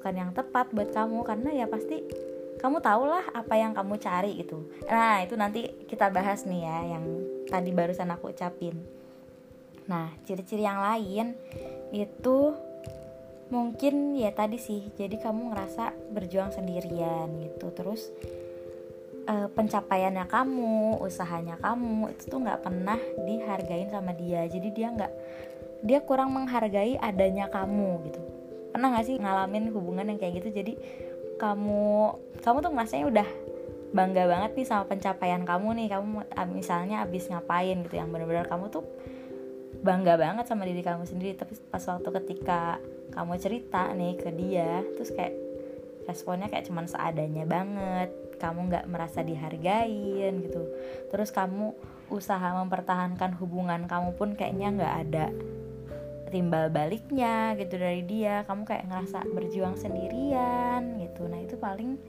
bukan 0.00 0.14
yang 0.14 0.30
tepat 0.32 0.72
buat 0.72 0.90
kamu. 0.92 1.20
Karena 1.24 1.50
ya 1.52 1.66
pasti 1.68 2.00
kamu 2.56 2.80
tahulah 2.80 3.36
apa 3.36 3.54
yang 3.60 3.76
kamu 3.76 4.00
cari 4.00 4.40
gitu. 4.40 4.64
Nah 4.88 5.20
itu 5.20 5.36
nanti 5.36 5.68
kita 5.84 6.08
bahas 6.08 6.48
nih 6.48 6.64
ya 6.64 6.96
yang 6.96 7.04
tadi 7.44 7.70
barusan 7.76 8.08
aku 8.08 8.32
ucapin 8.32 9.03
nah 9.84 10.08
ciri-ciri 10.24 10.64
yang 10.64 10.80
lain 10.80 11.36
itu 11.92 12.56
mungkin 13.52 14.16
ya 14.16 14.32
tadi 14.32 14.56
sih 14.56 14.88
jadi 14.96 15.20
kamu 15.20 15.52
ngerasa 15.52 15.92
berjuang 16.10 16.50
sendirian 16.50 17.28
gitu. 17.44 17.70
Terus 17.70 18.10
uh, 19.28 19.48
pencapaiannya 19.52 20.24
kamu 20.26 21.00
usahanya 21.04 21.60
kamu 21.60 22.12
itu 22.16 22.28
tuh 22.28 22.40
nggak 22.40 22.60
pernah 22.64 22.98
dihargain 23.24 23.92
sama 23.92 24.16
dia. 24.16 24.48
Jadi 24.48 24.68
dia 24.72 24.88
nggak 24.90 25.12
dia 25.84 26.00
kurang 26.00 26.32
menghargai 26.32 26.96
adanya 26.96 27.52
kamu 27.52 28.08
gitu. 28.08 28.20
Pernah 28.72 28.88
nggak 28.96 29.06
sih 29.06 29.16
ngalamin 29.20 29.70
hubungan 29.70 30.08
yang 30.10 30.18
kayak 30.18 30.42
gitu? 30.42 30.48
Jadi 30.50 30.74
kamu 31.38 32.14
kamu 32.40 32.56
tuh 32.64 32.70
ngerasanya 32.72 33.06
udah 33.10 33.28
bangga 33.94 34.26
banget 34.26 34.50
nih 34.58 34.66
sama 34.66 34.84
pencapaian 34.88 35.44
kamu 35.44 35.84
nih. 35.84 35.88
Kamu 35.92 36.26
misalnya 36.50 37.04
abis 37.04 37.28
ngapain 37.28 37.84
gitu 37.84 37.94
yang 37.94 38.10
benar-benar 38.10 38.48
kamu 38.48 38.72
tuh 38.72 38.82
bangga 39.84 40.16
banget 40.16 40.48
sama 40.48 40.64
diri 40.64 40.80
kamu 40.80 41.04
sendiri. 41.04 41.36
Tapi 41.36 41.60
pas 41.68 41.84
waktu 41.84 42.08
ketika 42.24 42.80
kamu 43.12 43.36
cerita 43.36 43.92
nih 43.92 44.16
ke 44.16 44.32
dia 44.32 44.80
terus 44.96 45.12
kayak 45.12 45.36
responnya 46.08 46.48
kayak 46.48 46.64
cuman 46.64 46.88
seadanya 46.88 47.44
banget. 47.44 48.10
Kamu 48.40 48.72
nggak 48.72 48.88
merasa 48.88 49.20
dihargain 49.20 50.40
gitu. 50.40 50.64
Terus 51.12 51.28
kamu 51.30 51.76
usaha 52.08 52.56
mempertahankan 52.64 53.36
hubungan 53.40 53.84
kamu 53.84 54.16
pun 54.16 54.32
kayaknya 54.34 54.68
nggak 54.74 54.94
ada 55.08 55.26
timbal 56.32 56.66
baliknya 56.72 57.54
gitu 57.60 57.78
dari 57.78 58.02
dia. 58.02 58.42
Kamu 58.48 58.64
kayak 58.64 58.88
ngerasa 58.88 59.22
berjuang 59.36 59.76
sendirian 59.78 60.98
gitu. 60.98 61.28
Nah 61.28 61.40
itu 61.44 61.60
paling 61.60 62.00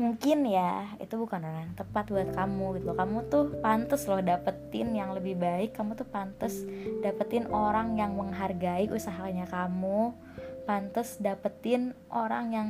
mungkin 0.00 0.48
ya 0.48 0.96
itu 0.96 1.14
bukan 1.14 1.44
orang 1.44 1.68
yang 1.68 1.76
tepat 1.76 2.08
buat 2.08 2.30
kamu 2.32 2.80
gitu. 2.80 2.84
Loh 2.92 2.96
kamu 2.96 3.18
tuh 3.28 3.44
pantas 3.60 4.08
loh 4.08 4.20
dapetin 4.24 4.96
yang 4.96 5.12
lebih 5.12 5.36
baik. 5.36 5.76
Kamu 5.76 5.96
tuh 5.96 6.08
pantas 6.08 6.64
dapetin 7.04 7.48
orang 7.52 7.96
yang 8.00 8.16
menghargai 8.16 8.88
usahanya 8.88 9.44
kamu. 9.48 10.16
Pantas 10.62 11.18
dapetin 11.18 11.92
orang 12.08 12.44
yang 12.54 12.68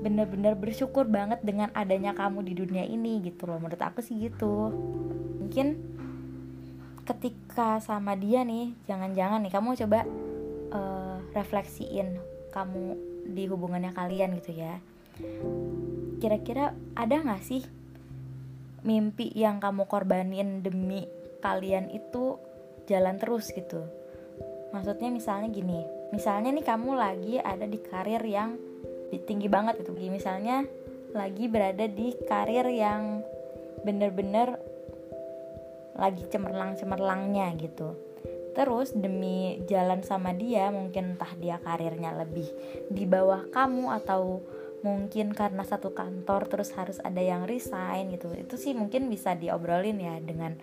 bener-bener 0.00 0.56
bersyukur 0.56 1.04
banget 1.04 1.40
dengan 1.44 1.68
adanya 1.76 2.16
kamu 2.16 2.42
di 2.42 2.52
dunia 2.56 2.84
ini 2.84 3.20
gitu 3.22 3.46
loh. 3.46 3.60
Menurut 3.60 3.80
aku 3.80 4.00
sih 4.00 4.16
gitu. 4.18 4.72
Mungkin 5.44 5.94
ketika 7.04 7.78
sama 7.84 8.16
dia 8.16 8.42
nih 8.42 8.72
jangan-jangan 8.88 9.44
nih 9.44 9.52
kamu 9.52 9.76
coba 9.84 10.08
uh, 10.72 11.20
refleksiin 11.36 12.16
kamu 12.48 12.96
di 13.28 13.44
hubungannya 13.44 13.92
kalian 13.92 14.40
gitu 14.40 14.56
ya 14.56 14.80
kira-kira 16.18 16.74
ada 16.94 17.16
gak 17.22 17.42
sih 17.44 17.62
mimpi 18.84 19.32
yang 19.32 19.58
kamu 19.58 19.88
korbanin 19.88 20.60
demi 20.60 21.08
kalian 21.40 21.88
itu 21.90 22.36
jalan 22.90 23.16
terus 23.16 23.50
gitu? 23.52 23.84
Maksudnya 24.74 25.08
misalnya 25.14 25.48
gini 25.48 26.04
misalnya 26.14 26.54
nih 26.54 26.62
kamu 26.62 26.90
lagi 26.94 27.34
ada 27.42 27.66
di 27.66 27.78
karir 27.82 28.22
yang 28.22 28.54
tinggi 29.26 29.46
banget 29.50 29.82
gitu. 29.82 29.94
Misalnya 29.94 30.66
lagi 31.14 31.46
berada 31.46 31.86
di 31.86 32.14
karir 32.26 32.66
yang 32.70 33.22
bener-bener 33.86 34.58
lagi 35.94 36.26
cemerlang-cemerlangnya 36.26 37.54
gitu. 37.58 37.94
Terus 38.54 38.94
demi 38.94 39.62
jalan 39.66 40.06
sama 40.06 40.30
dia 40.34 40.70
mungkin 40.70 41.18
entah 41.18 41.34
dia 41.38 41.58
karirnya 41.58 42.14
lebih 42.14 42.46
di 42.90 43.02
bawah 43.06 43.50
kamu 43.50 43.90
atau 44.02 44.42
mungkin 44.84 45.32
karena 45.32 45.64
satu 45.64 45.96
kantor 45.96 46.44
terus 46.52 46.76
harus 46.76 47.00
ada 47.00 47.24
yang 47.24 47.48
resign 47.48 48.12
gitu. 48.12 48.28
Itu 48.36 48.60
sih 48.60 48.76
mungkin 48.76 49.08
bisa 49.08 49.32
diobrolin 49.32 49.96
ya 49.96 50.20
dengan 50.20 50.60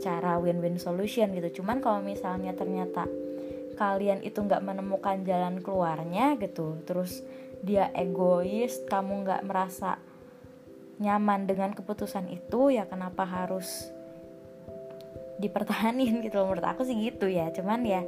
cara 0.00 0.40
win-win 0.40 0.80
solution 0.80 1.36
gitu. 1.36 1.60
Cuman 1.60 1.84
kalau 1.84 2.00
misalnya 2.00 2.56
ternyata 2.56 3.04
kalian 3.76 4.24
itu 4.24 4.40
nggak 4.40 4.64
menemukan 4.64 5.20
jalan 5.24 5.60
keluarnya 5.60 6.36
gitu 6.36 6.84
terus 6.84 7.24
dia 7.64 7.88
egois 7.96 8.84
kamu 8.84 9.24
nggak 9.24 9.42
merasa 9.48 9.96
nyaman 11.00 11.48
dengan 11.48 11.72
keputusan 11.72 12.28
itu 12.28 12.70
ya 12.70 12.84
kenapa 12.86 13.24
harus 13.24 13.90
dipertahanin 15.40 16.22
gitu 16.24 16.40
loh. 16.40 16.52
Menurut 16.52 16.66
aku 16.66 16.86
sih 16.86 16.94
gitu 16.94 17.26
ya. 17.26 17.50
Cuman 17.50 17.82
ya 17.82 18.00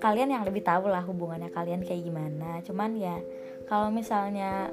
kalian 0.00 0.34
yang 0.34 0.42
lebih 0.42 0.64
tahu 0.64 0.88
lah 0.88 1.04
hubungannya 1.04 1.52
kalian 1.52 1.84
kayak 1.84 2.02
gimana. 2.02 2.64
Cuman 2.64 2.96
ya 2.96 3.20
kalau 3.66 3.88
misalnya 3.92 4.70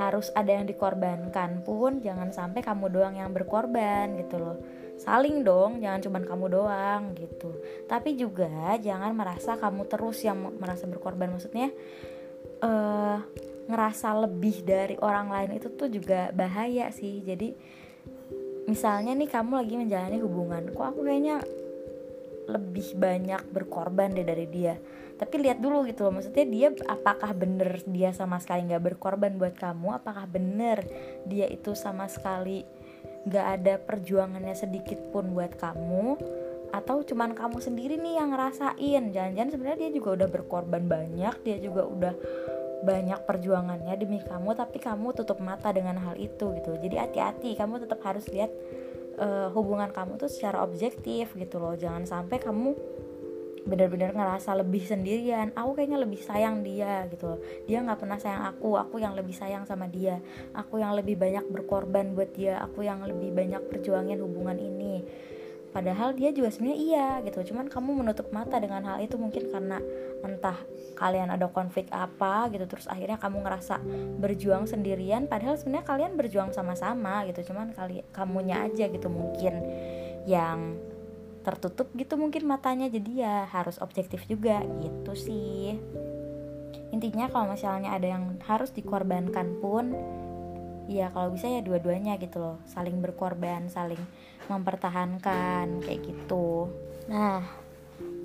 harus 0.00 0.32
ada 0.32 0.56
yang 0.56 0.64
dikorbankan 0.64 1.60
pun 1.60 2.00
jangan 2.00 2.32
sampai 2.32 2.64
kamu 2.64 2.88
doang 2.88 3.14
yang 3.20 3.30
berkorban 3.36 4.16
gitu 4.16 4.40
loh. 4.40 4.56
Saling 4.96 5.44
dong 5.44 5.80
jangan 5.80 6.00
cuma 6.00 6.18
kamu 6.24 6.46
doang 6.48 7.02
gitu. 7.16 7.52
Tapi 7.84 8.16
juga 8.16 8.76
jangan 8.80 9.12
merasa 9.12 9.60
kamu 9.60 9.84
terus 9.88 10.24
yang 10.24 10.56
merasa 10.56 10.88
berkorban. 10.88 11.36
Maksudnya 11.36 11.68
uh, 12.64 13.18
ngerasa 13.68 14.08
lebih 14.24 14.64
dari 14.64 14.96
orang 15.00 15.28
lain 15.28 15.60
itu 15.60 15.68
tuh 15.76 15.92
juga 15.92 16.32
bahaya 16.32 16.88
sih. 16.88 17.20
Jadi 17.20 17.52
misalnya 18.68 19.12
nih 19.16 19.28
kamu 19.28 19.52
lagi 19.56 19.74
menjalani 19.74 20.18
hubungan 20.22 20.70
kok 20.70 20.94
aku 20.94 21.02
kayaknya 21.02 21.42
lebih 22.50 22.98
banyak 22.98 23.42
berkorban 23.50 24.14
deh 24.14 24.26
dari 24.26 24.46
dia 24.46 24.74
tapi 25.20 25.44
lihat 25.44 25.60
dulu 25.60 25.84
gitu 25.84 26.08
loh 26.08 26.16
maksudnya 26.16 26.48
dia 26.48 26.68
apakah 26.88 27.36
bener 27.36 27.84
dia 27.84 28.16
sama 28.16 28.40
sekali 28.40 28.72
nggak 28.72 28.80
berkorban 28.80 29.36
buat 29.36 29.52
kamu 29.52 30.00
apakah 30.00 30.24
bener 30.24 30.80
dia 31.28 31.44
itu 31.44 31.76
sama 31.76 32.08
sekali 32.08 32.64
nggak 33.28 33.46
ada 33.60 33.74
perjuangannya 33.84 34.56
sedikit 34.56 34.96
pun 35.12 35.36
buat 35.36 35.60
kamu 35.60 36.16
atau 36.70 37.02
cuman 37.02 37.34
kamu 37.34 37.58
sendiri 37.58 37.98
nih 37.98 38.22
yang 38.22 38.30
ngerasain? 38.30 39.10
Jangan-jangan 39.10 39.50
sebenarnya 39.50 39.78
dia 39.86 39.90
juga 39.90 40.22
udah 40.22 40.28
berkorban 40.30 40.86
banyak 40.86 41.34
dia 41.42 41.58
juga 41.58 41.82
udah 41.82 42.14
banyak 42.80 43.20
perjuangannya 43.28 43.92
demi 44.00 44.24
kamu 44.24 44.56
tapi 44.56 44.80
kamu 44.80 45.12
tutup 45.12 45.42
mata 45.42 45.68
dengan 45.74 45.98
hal 46.00 46.16
itu 46.16 46.54
gitu. 46.56 46.78
Jadi 46.80 46.96
hati-hati 46.96 47.58
kamu 47.58 47.84
tetap 47.84 48.00
harus 48.06 48.24
lihat 48.30 48.48
uh, 49.20 49.52
hubungan 49.52 49.92
kamu 49.92 50.16
tuh 50.16 50.30
secara 50.30 50.64
objektif 50.64 51.34
gitu 51.36 51.60
loh. 51.60 51.76
Jangan 51.76 52.06
sampai 52.08 52.40
kamu 52.40 52.72
benar-benar 53.68 54.16
ngerasa 54.16 54.56
lebih 54.56 54.84
sendirian. 54.84 55.52
Aku 55.52 55.76
kayaknya 55.76 56.00
lebih 56.00 56.20
sayang 56.20 56.64
dia 56.64 57.04
gitu 57.12 57.40
dia 57.68 57.84
nggak 57.84 58.00
pernah 58.00 58.16
sayang 58.16 58.44
aku 58.48 58.80
aku 58.80 58.96
yang 59.02 59.12
lebih 59.12 59.36
sayang 59.36 59.68
sama 59.68 59.88
dia. 59.90 60.20
Aku 60.56 60.80
yang 60.80 60.96
lebih 60.96 61.20
banyak 61.20 61.44
berkorban 61.48 62.16
buat 62.16 62.32
dia. 62.32 62.60
Aku 62.64 62.84
yang 62.84 63.04
lebih 63.04 63.32
banyak 63.34 63.60
perjuangin 63.68 64.20
hubungan 64.20 64.56
ini. 64.56 65.04
Padahal 65.70 66.18
dia 66.18 66.34
juga 66.34 66.50
sebenarnya 66.50 66.78
iya 66.82 67.08
gitu 67.22 67.54
cuman 67.54 67.70
kamu 67.70 68.02
menutup 68.02 68.26
mata 68.34 68.58
dengan 68.58 68.82
hal 68.90 69.06
itu 69.06 69.14
mungkin 69.14 69.54
karena 69.54 69.78
entah 70.26 70.58
kalian 70.98 71.30
ada 71.30 71.46
konflik 71.46 71.86
apa 71.94 72.50
gitu 72.50 72.66
terus 72.66 72.90
akhirnya 72.90 73.22
kamu 73.22 73.46
ngerasa 73.46 73.78
berjuang 74.18 74.66
sendirian 74.66 75.30
padahal 75.30 75.54
sebenarnya 75.54 75.86
kalian 75.86 76.12
berjuang 76.18 76.50
sama-sama 76.50 77.22
gitu. 77.30 77.54
Cuman 77.54 77.70
kali 77.70 78.02
kamunya 78.10 78.66
aja 78.66 78.90
gitu 78.90 79.06
mungkin 79.06 79.62
yang 80.26 80.74
tertutup 81.40 81.88
gitu 81.96 82.20
mungkin 82.20 82.44
matanya 82.44 82.92
jadi 82.92 83.10
ya 83.16 83.36
harus 83.48 83.80
objektif 83.80 84.28
juga 84.28 84.60
gitu 84.84 85.12
sih. 85.16 85.76
Intinya 86.90 87.30
kalau 87.32 87.54
misalnya 87.54 87.96
ada 87.96 88.08
yang 88.12 88.36
harus 88.44 88.74
dikorbankan 88.74 89.56
pun 89.62 89.94
ya 90.90 91.08
kalau 91.14 91.32
bisa 91.32 91.48
ya 91.48 91.64
dua-duanya 91.64 92.20
gitu 92.20 92.42
loh. 92.42 92.56
Saling 92.68 93.00
berkorban 93.00 93.72
saling 93.72 94.00
mempertahankan 94.52 95.80
kayak 95.80 96.00
gitu. 96.04 96.68
Nah 97.08 97.40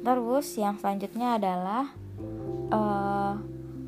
terus 0.04 0.52
yang 0.60 0.76
selanjutnya 0.78 1.40
adalah 1.40 1.90
uh, 2.70 3.34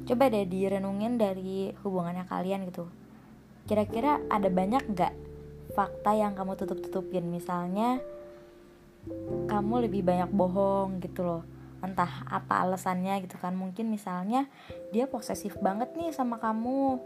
coba 0.08 0.24
deh 0.32 0.48
direnungin 0.48 1.20
dari 1.20 1.76
hubungannya 1.84 2.24
kalian 2.24 2.64
gitu. 2.72 2.88
Kira-kira 3.68 4.24
ada 4.32 4.48
banyak 4.48 4.88
nggak 4.88 5.14
fakta 5.76 6.16
yang 6.16 6.32
kamu 6.32 6.56
tutup-tutupin? 6.56 7.28
Misalnya 7.28 8.00
kamu 9.48 9.88
lebih 9.88 10.02
banyak 10.04 10.32
bohong 10.32 11.00
gitu 11.00 11.24
loh. 11.24 11.44
Entah 11.80 12.26
apa 12.28 12.66
alasannya 12.66 13.22
gitu 13.24 13.38
kan. 13.38 13.54
Mungkin 13.54 13.88
misalnya 13.88 14.50
dia 14.92 15.06
posesif 15.06 15.56
banget 15.62 15.94
nih 15.96 16.12
sama 16.12 16.42
kamu. 16.42 17.00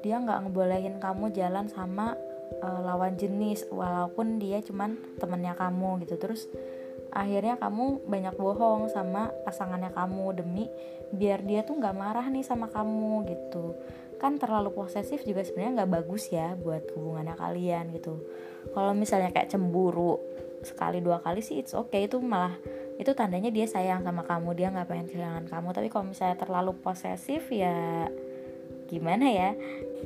Dia 0.00 0.20
nggak 0.20 0.48
ngebolehin 0.48 0.96
kamu 1.00 1.32
jalan 1.36 1.68
sama 1.68 2.16
uh, 2.60 2.80
lawan 2.84 3.16
jenis 3.16 3.68
walaupun 3.68 4.40
dia 4.40 4.60
cuman 4.64 4.96
temennya 5.20 5.54
kamu 5.56 6.04
gitu. 6.04 6.16
Terus 6.16 6.48
akhirnya 7.14 7.54
kamu 7.60 8.10
banyak 8.10 8.34
bohong 8.34 8.90
sama 8.90 9.30
pasangannya 9.46 9.94
kamu 9.94 10.34
demi 10.34 10.66
biar 11.14 11.46
dia 11.46 11.62
tuh 11.62 11.78
nggak 11.78 11.94
marah 11.94 12.26
nih 12.26 12.42
sama 12.42 12.66
kamu 12.72 13.28
gitu. 13.30 13.78
Kan 14.18 14.40
terlalu 14.40 14.72
posesif 14.72 15.22
juga 15.22 15.44
sebenarnya 15.44 15.84
nggak 15.84 15.92
bagus 16.00 16.32
ya 16.32 16.56
buat 16.58 16.90
hubungannya 16.96 17.36
kalian 17.38 17.92
gitu. 17.94 18.18
Kalau 18.72 18.96
misalnya 18.96 19.30
kayak 19.30 19.52
cemburu 19.52 20.18
sekali 20.64 20.98
dua 21.04 21.20
kali 21.20 21.44
sih 21.44 21.60
it's 21.60 21.76
okay. 21.76 22.08
Itu 22.08 22.18
malah 22.18 22.56
itu 22.94 23.10
tandanya 23.12 23.50
dia 23.50 23.66
sayang 23.66 24.06
sama 24.06 24.22
kamu 24.22 24.54
dia 24.54 24.68
nggak 24.70 24.88
pengen 24.88 25.06
kehilangan 25.10 25.44
kamu. 25.50 25.68
Tapi 25.74 25.88
kalau 25.92 26.04
misalnya 26.08 26.36
terlalu 26.38 26.72
posesif 26.78 27.50
ya 27.52 28.08
gimana 28.88 29.26
ya? 29.28 29.50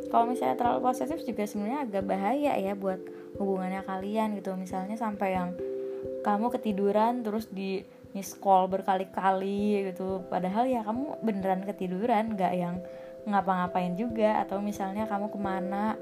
Kalau 0.09 0.31
misalnya 0.31 0.57
terlalu 0.57 0.88
posesif 0.88 1.21
juga 1.27 1.45
sebenarnya 1.45 1.85
agak 1.85 2.05
bahaya 2.07 2.53
ya 2.57 2.73
buat 2.73 3.00
hubungannya 3.37 3.83
kalian 3.85 4.38
gitu. 4.41 4.55
Misalnya 4.57 4.97
sampai 4.97 5.29
yang 5.37 5.50
kamu 6.25 6.50
ketiduran 6.55 7.23
terus 7.27 7.50
di 7.50 7.83
miss 8.17 8.33
call 8.38 8.71
berkali-kali 8.73 9.93
gitu. 9.93 10.25
Padahal 10.33 10.65
ya 10.65 10.81
kamu 10.87 11.21
beneran 11.21 11.62
ketiduran 11.69 12.35
nggak 12.35 12.55
yang 12.57 12.81
ngapa-ngapain 13.29 13.99
juga. 13.99 14.41
Atau 14.41 14.65
misalnya 14.65 15.05
kamu 15.05 15.29
ke 15.29 15.38
mana 15.38 15.99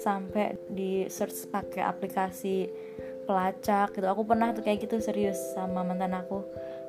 sampai 0.00 0.56
di 0.72 1.04
search 1.12 1.52
pakai 1.52 1.84
aplikasi 1.84 2.64
pelacak 3.30 3.94
gitu. 3.94 4.10
Aku 4.10 4.26
pernah 4.26 4.50
tuh 4.50 4.66
kayak 4.66 4.82
gitu 4.82 4.98
serius 4.98 5.38
sama 5.54 5.86
mantan 5.86 6.18
aku. 6.18 6.42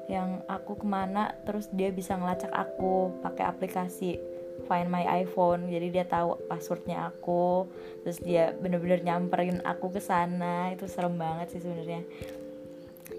Yang 0.10 0.41
aku 0.50 0.81
ke 0.81 0.86
mana 0.89 1.38
terus 1.45 1.69
dia 1.69 1.93
bisa 1.93 2.17
ngelacak 2.17 2.50
aku 2.50 3.13
pakai 3.21 3.45
aplikasi 3.45 4.17
Find 4.65 4.89
My 4.89 5.05
iPhone. 5.21 5.69
Jadi 5.69 5.93
dia 5.93 6.05
tahu 6.10 6.41
passwordnya 6.50 7.13
aku 7.13 7.69
terus 8.01 8.17
dia 8.17 8.57
bener-bener 8.57 9.05
nyamperin 9.05 9.62
aku 9.62 9.93
ke 9.93 10.01
sana. 10.01 10.74
Itu 10.74 10.89
serem 10.89 11.21
banget 11.21 11.53
sih 11.53 11.62
sebenarnya. 11.62 12.01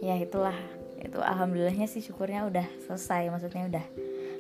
Ya 0.03 0.19
itulah. 0.19 0.59
Itu 0.99 1.23
alhamdulillahnya 1.23 1.87
sih 1.87 2.03
syukurnya 2.03 2.51
udah 2.51 2.67
selesai. 2.91 3.31
Maksudnya 3.31 3.71
udah 3.71 3.87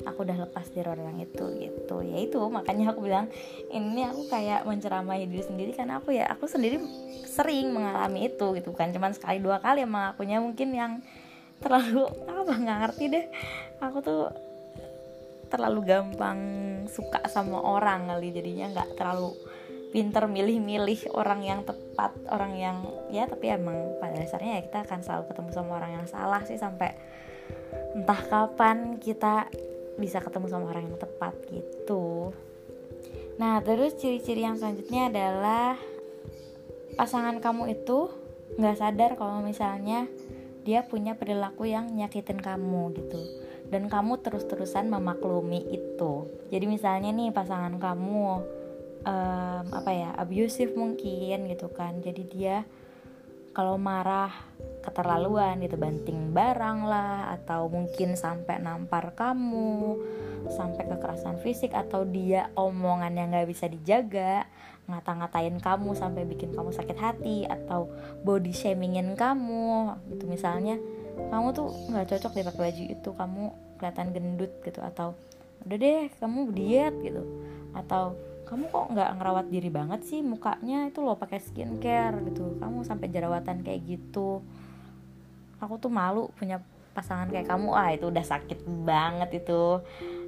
aku 0.06 0.26
udah 0.26 0.38
lepas 0.48 0.66
dari 0.70 0.88
orang 0.88 1.18
itu 1.22 1.44
gitu. 1.58 1.96
Ya 2.02 2.18
itu 2.22 2.38
makanya 2.50 2.94
aku 2.94 3.06
bilang 3.06 3.30
ini 3.70 4.06
aku 4.06 4.26
kayak 4.28 4.66
menceramahi 4.66 5.26
diri 5.26 5.44
sendiri 5.44 5.72
karena 5.74 5.98
aku 6.02 6.14
ya 6.14 6.30
aku 6.30 6.46
sendiri 6.46 6.82
sering 7.26 7.70
mengalami 7.72 8.30
itu 8.30 8.46
gitu. 8.58 8.70
Kan 8.74 8.90
cuman 8.90 9.14
sekali 9.14 9.38
dua 9.38 9.62
kali 9.62 9.86
emang 9.86 10.14
akunya 10.14 10.42
mungkin 10.42 10.74
yang 10.74 10.92
terlalu 11.62 12.06
apa 12.26 12.52
nggak 12.52 12.78
ngerti 12.86 13.04
deh. 13.10 13.24
Aku 13.82 13.98
tuh 14.02 14.30
terlalu 15.52 15.84
gampang 15.84 16.40
suka 16.88 17.28
sama 17.28 17.60
orang 17.60 18.08
kali 18.08 18.32
jadinya 18.32 18.72
nggak 18.72 18.96
terlalu 18.96 19.36
pinter 19.92 20.24
milih-milih 20.24 21.12
orang 21.12 21.44
yang 21.44 21.60
tepat 21.68 22.16
orang 22.32 22.56
yang 22.56 22.76
ya 23.12 23.28
tapi 23.28 23.52
emang 23.52 24.00
pada 24.00 24.16
dasarnya 24.16 24.58
ya 24.58 24.62
kita 24.64 24.78
akan 24.88 25.04
selalu 25.04 25.24
ketemu 25.28 25.50
sama 25.52 25.70
orang 25.76 25.92
yang 26.00 26.06
salah 26.08 26.40
sih 26.48 26.56
sampai 26.56 26.96
entah 27.92 28.22
kapan 28.24 28.96
kita 28.96 29.52
bisa 30.02 30.18
ketemu 30.18 30.50
sama 30.50 30.74
orang 30.74 30.90
yang 30.90 30.98
tepat 30.98 31.38
gitu. 31.46 32.34
Nah 33.38 33.62
terus 33.62 33.94
ciri-ciri 33.94 34.42
yang 34.42 34.58
selanjutnya 34.58 35.06
adalah 35.06 35.78
pasangan 36.98 37.38
kamu 37.38 37.78
itu 37.78 38.10
nggak 38.58 38.76
sadar 38.82 39.10
kalau 39.14 39.40
misalnya 39.40 40.10
dia 40.66 40.82
punya 40.82 41.14
perilaku 41.14 41.70
yang 41.70 41.86
nyakitin 41.94 42.42
kamu 42.42 42.90
gitu. 42.98 43.22
Dan 43.70 43.88
kamu 43.88 44.20
terus-terusan 44.20 44.90
memaklumi 44.90 45.64
itu. 45.72 46.28
Jadi 46.52 46.64
misalnya 46.68 47.08
nih 47.08 47.32
pasangan 47.32 47.80
kamu 47.80 48.26
um, 49.06 49.64
apa 49.72 49.90
ya 49.90 50.10
abusive 50.18 50.76
mungkin 50.76 51.48
gitu 51.48 51.72
kan. 51.72 52.04
Jadi 52.04 52.22
dia 52.28 52.68
kalau 53.56 53.80
marah 53.80 54.32
keterlaluan 54.82 55.62
gitu 55.62 55.78
banting 55.78 56.34
barang 56.34 56.84
lah 56.84 57.32
atau 57.38 57.70
mungkin 57.70 58.18
sampai 58.18 58.58
nampar 58.58 59.14
kamu 59.14 59.96
sampai 60.50 60.90
kekerasan 60.90 61.38
fisik 61.38 61.70
atau 61.70 62.02
dia 62.02 62.50
omongan 62.58 63.14
yang 63.14 63.30
nggak 63.30 63.46
bisa 63.46 63.70
dijaga 63.70 64.44
ngata-ngatain 64.90 65.62
kamu 65.62 65.94
sampai 65.94 66.26
bikin 66.26 66.50
kamu 66.50 66.74
sakit 66.74 66.98
hati 66.98 67.46
atau 67.46 67.86
body 68.26 68.50
shamingin 68.50 69.14
kamu 69.14 69.94
gitu. 70.10 70.26
Misalnya 70.26 70.76
kamu 71.30 71.54
tuh 71.54 71.70
nggak 71.92 72.06
cocok 72.10 72.32
deh 72.34 72.44
pakai 72.50 72.60
baju 72.66 72.84
itu 72.90 73.10
kamu 73.14 73.42
kelihatan 73.78 74.08
gendut 74.10 74.52
gitu 74.66 74.80
atau 74.82 75.14
udah 75.62 75.78
deh 75.78 76.10
kamu 76.18 76.38
diet 76.50 76.94
gitu. 76.98 77.22
Atau 77.72 78.18
kamu 78.50 78.68
kok 78.68 78.86
nggak 78.92 79.10
ngerawat 79.16 79.46
diri 79.48 79.70
banget 79.70 80.00
sih 80.02 80.20
mukanya? 80.20 80.90
Itu 80.90 81.06
loh 81.06 81.14
pakai 81.14 81.38
skincare 81.38 82.18
gitu. 82.26 82.58
Kamu 82.58 82.82
sampai 82.82 83.06
jerawatan 83.08 83.62
kayak 83.62 83.86
gitu 83.86 84.42
aku 85.62 85.78
tuh 85.78 85.92
malu 85.92 86.28
punya 86.34 86.58
pasangan 86.92 87.28
kayak 87.32 87.48
kamu. 87.48 87.72
Ah 87.72 87.90
itu 87.94 88.08
udah 88.12 88.24
sakit 88.24 88.68
banget 88.84 89.42
itu. 89.44 89.80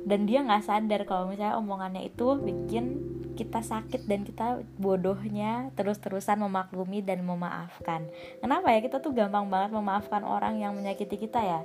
Dan 0.05 0.29
dia 0.29 0.44
nggak 0.44 0.64
sadar 0.64 1.01
kalau 1.09 1.33
misalnya 1.33 1.57
omongannya 1.57 2.05
itu 2.05 2.37
bikin 2.37 3.01
kita 3.35 3.61
sakit 3.64 4.07
dan 4.07 4.23
kita 4.23 4.62
bodohnya 4.79 5.75
terus-terusan 5.75 6.38
memaklumi 6.44 7.03
dan 7.03 7.25
memaafkan. 7.25 8.07
Kenapa 8.38 8.70
ya? 8.70 8.81
Kita 8.85 9.03
tuh 9.03 9.16
gampang 9.16 9.49
banget 9.51 9.75
memaafkan 9.75 10.23
orang 10.23 10.61
yang 10.61 10.77
menyakiti 10.77 11.18
kita 11.18 11.40
ya. 11.42 11.61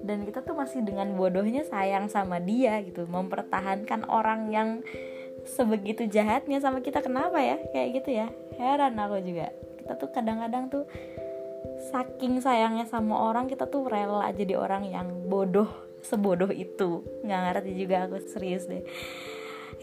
Dan 0.00 0.24
kita 0.24 0.40
tuh 0.40 0.56
masih 0.56 0.80
dengan 0.80 1.12
bodohnya 1.12 1.66
sayang 1.68 2.08
sama 2.08 2.40
dia 2.40 2.80
gitu. 2.80 3.04
Mempertahankan 3.04 4.08
orang 4.08 4.48
yang 4.48 4.68
sebegitu 5.44 6.08
jahatnya 6.08 6.60
sama 6.60 6.80
kita. 6.80 7.04
Kenapa 7.04 7.40
ya? 7.40 7.60
Kayak 7.72 7.88
gitu 8.00 8.10
ya. 8.12 8.26
Heran 8.56 8.96
aku 8.96 9.20
juga. 9.20 9.52
Kita 9.80 9.92
tuh 9.96 10.08
kadang-kadang 10.12 10.72
tuh 10.72 10.84
saking 11.90 12.38
sayangnya 12.38 12.86
sama 12.86 13.18
orang 13.18 13.50
kita 13.50 13.66
tuh 13.66 13.90
rela 13.90 14.30
jadi 14.30 14.54
orang 14.54 14.86
yang 14.86 15.26
bodoh 15.26 15.68
sebodoh 16.00 16.48
itu. 16.48 17.02
Nggak 17.26 17.40
ngerti 17.50 17.70
juga 17.76 18.06
aku 18.06 18.16
serius 18.24 18.70
deh. 18.70 18.86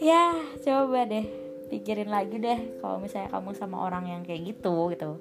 Ya 0.00 0.32
coba 0.64 1.04
deh 1.04 1.26
pikirin 1.68 2.08
lagi 2.08 2.40
deh 2.40 2.80
kalau 2.80 2.98
misalnya 2.98 3.28
kamu 3.28 3.52
sama 3.52 3.84
orang 3.84 4.08
yang 4.08 4.22
kayak 4.24 4.56
gitu 4.56 4.90
gitu. 4.96 5.20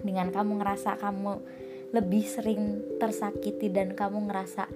Dengan 0.00 0.30
kamu 0.30 0.62
ngerasa 0.62 0.96
kamu 1.02 1.32
lebih 1.94 2.24
sering 2.26 2.62
tersakiti 2.98 3.70
dan 3.70 3.94
kamu 3.94 4.26
ngerasa 4.30 4.66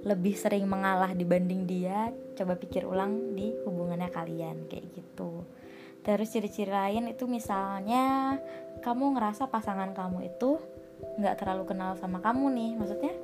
lebih 0.00 0.32
sering 0.32 0.64
mengalah 0.64 1.12
dibanding 1.12 1.68
dia 1.68 2.08
coba 2.36 2.56
pikir 2.56 2.88
ulang 2.88 3.36
di 3.36 3.52
hubungannya 3.68 4.08
kalian 4.08 4.64
kayak 4.68 4.88
gitu. 4.96 5.44
Terus 6.00 6.32
ciri-ciri 6.32 6.72
lain 6.72 7.12
itu 7.12 7.28
misalnya 7.28 8.36
kamu 8.80 9.16
ngerasa 9.16 9.48
pasangan 9.52 9.92
kamu 9.92 10.32
itu 10.32 10.60
nggak 11.20 11.36
terlalu 11.40 11.64
kenal 11.68 11.96
sama 11.96 12.20
kamu 12.20 12.52
nih. 12.52 12.70
Maksudnya 12.76 13.14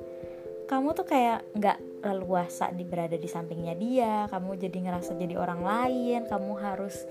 kamu 0.67 0.93
tuh 0.93 1.05
kayak 1.07 1.47
nggak 1.55 1.77
leluasa 2.03 2.69
di 2.75 2.83
berada 2.83 3.15
di 3.15 3.29
sampingnya 3.29 3.75
dia. 3.77 4.13
Kamu 4.27 4.57
jadi 4.59 4.77
ngerasa 4.77 5.15
jadi 5.15 5.35
orang 5.39 5.61
lain. 5.63 6.21
Kamu 6.27 6.51
harus 6.59 7.07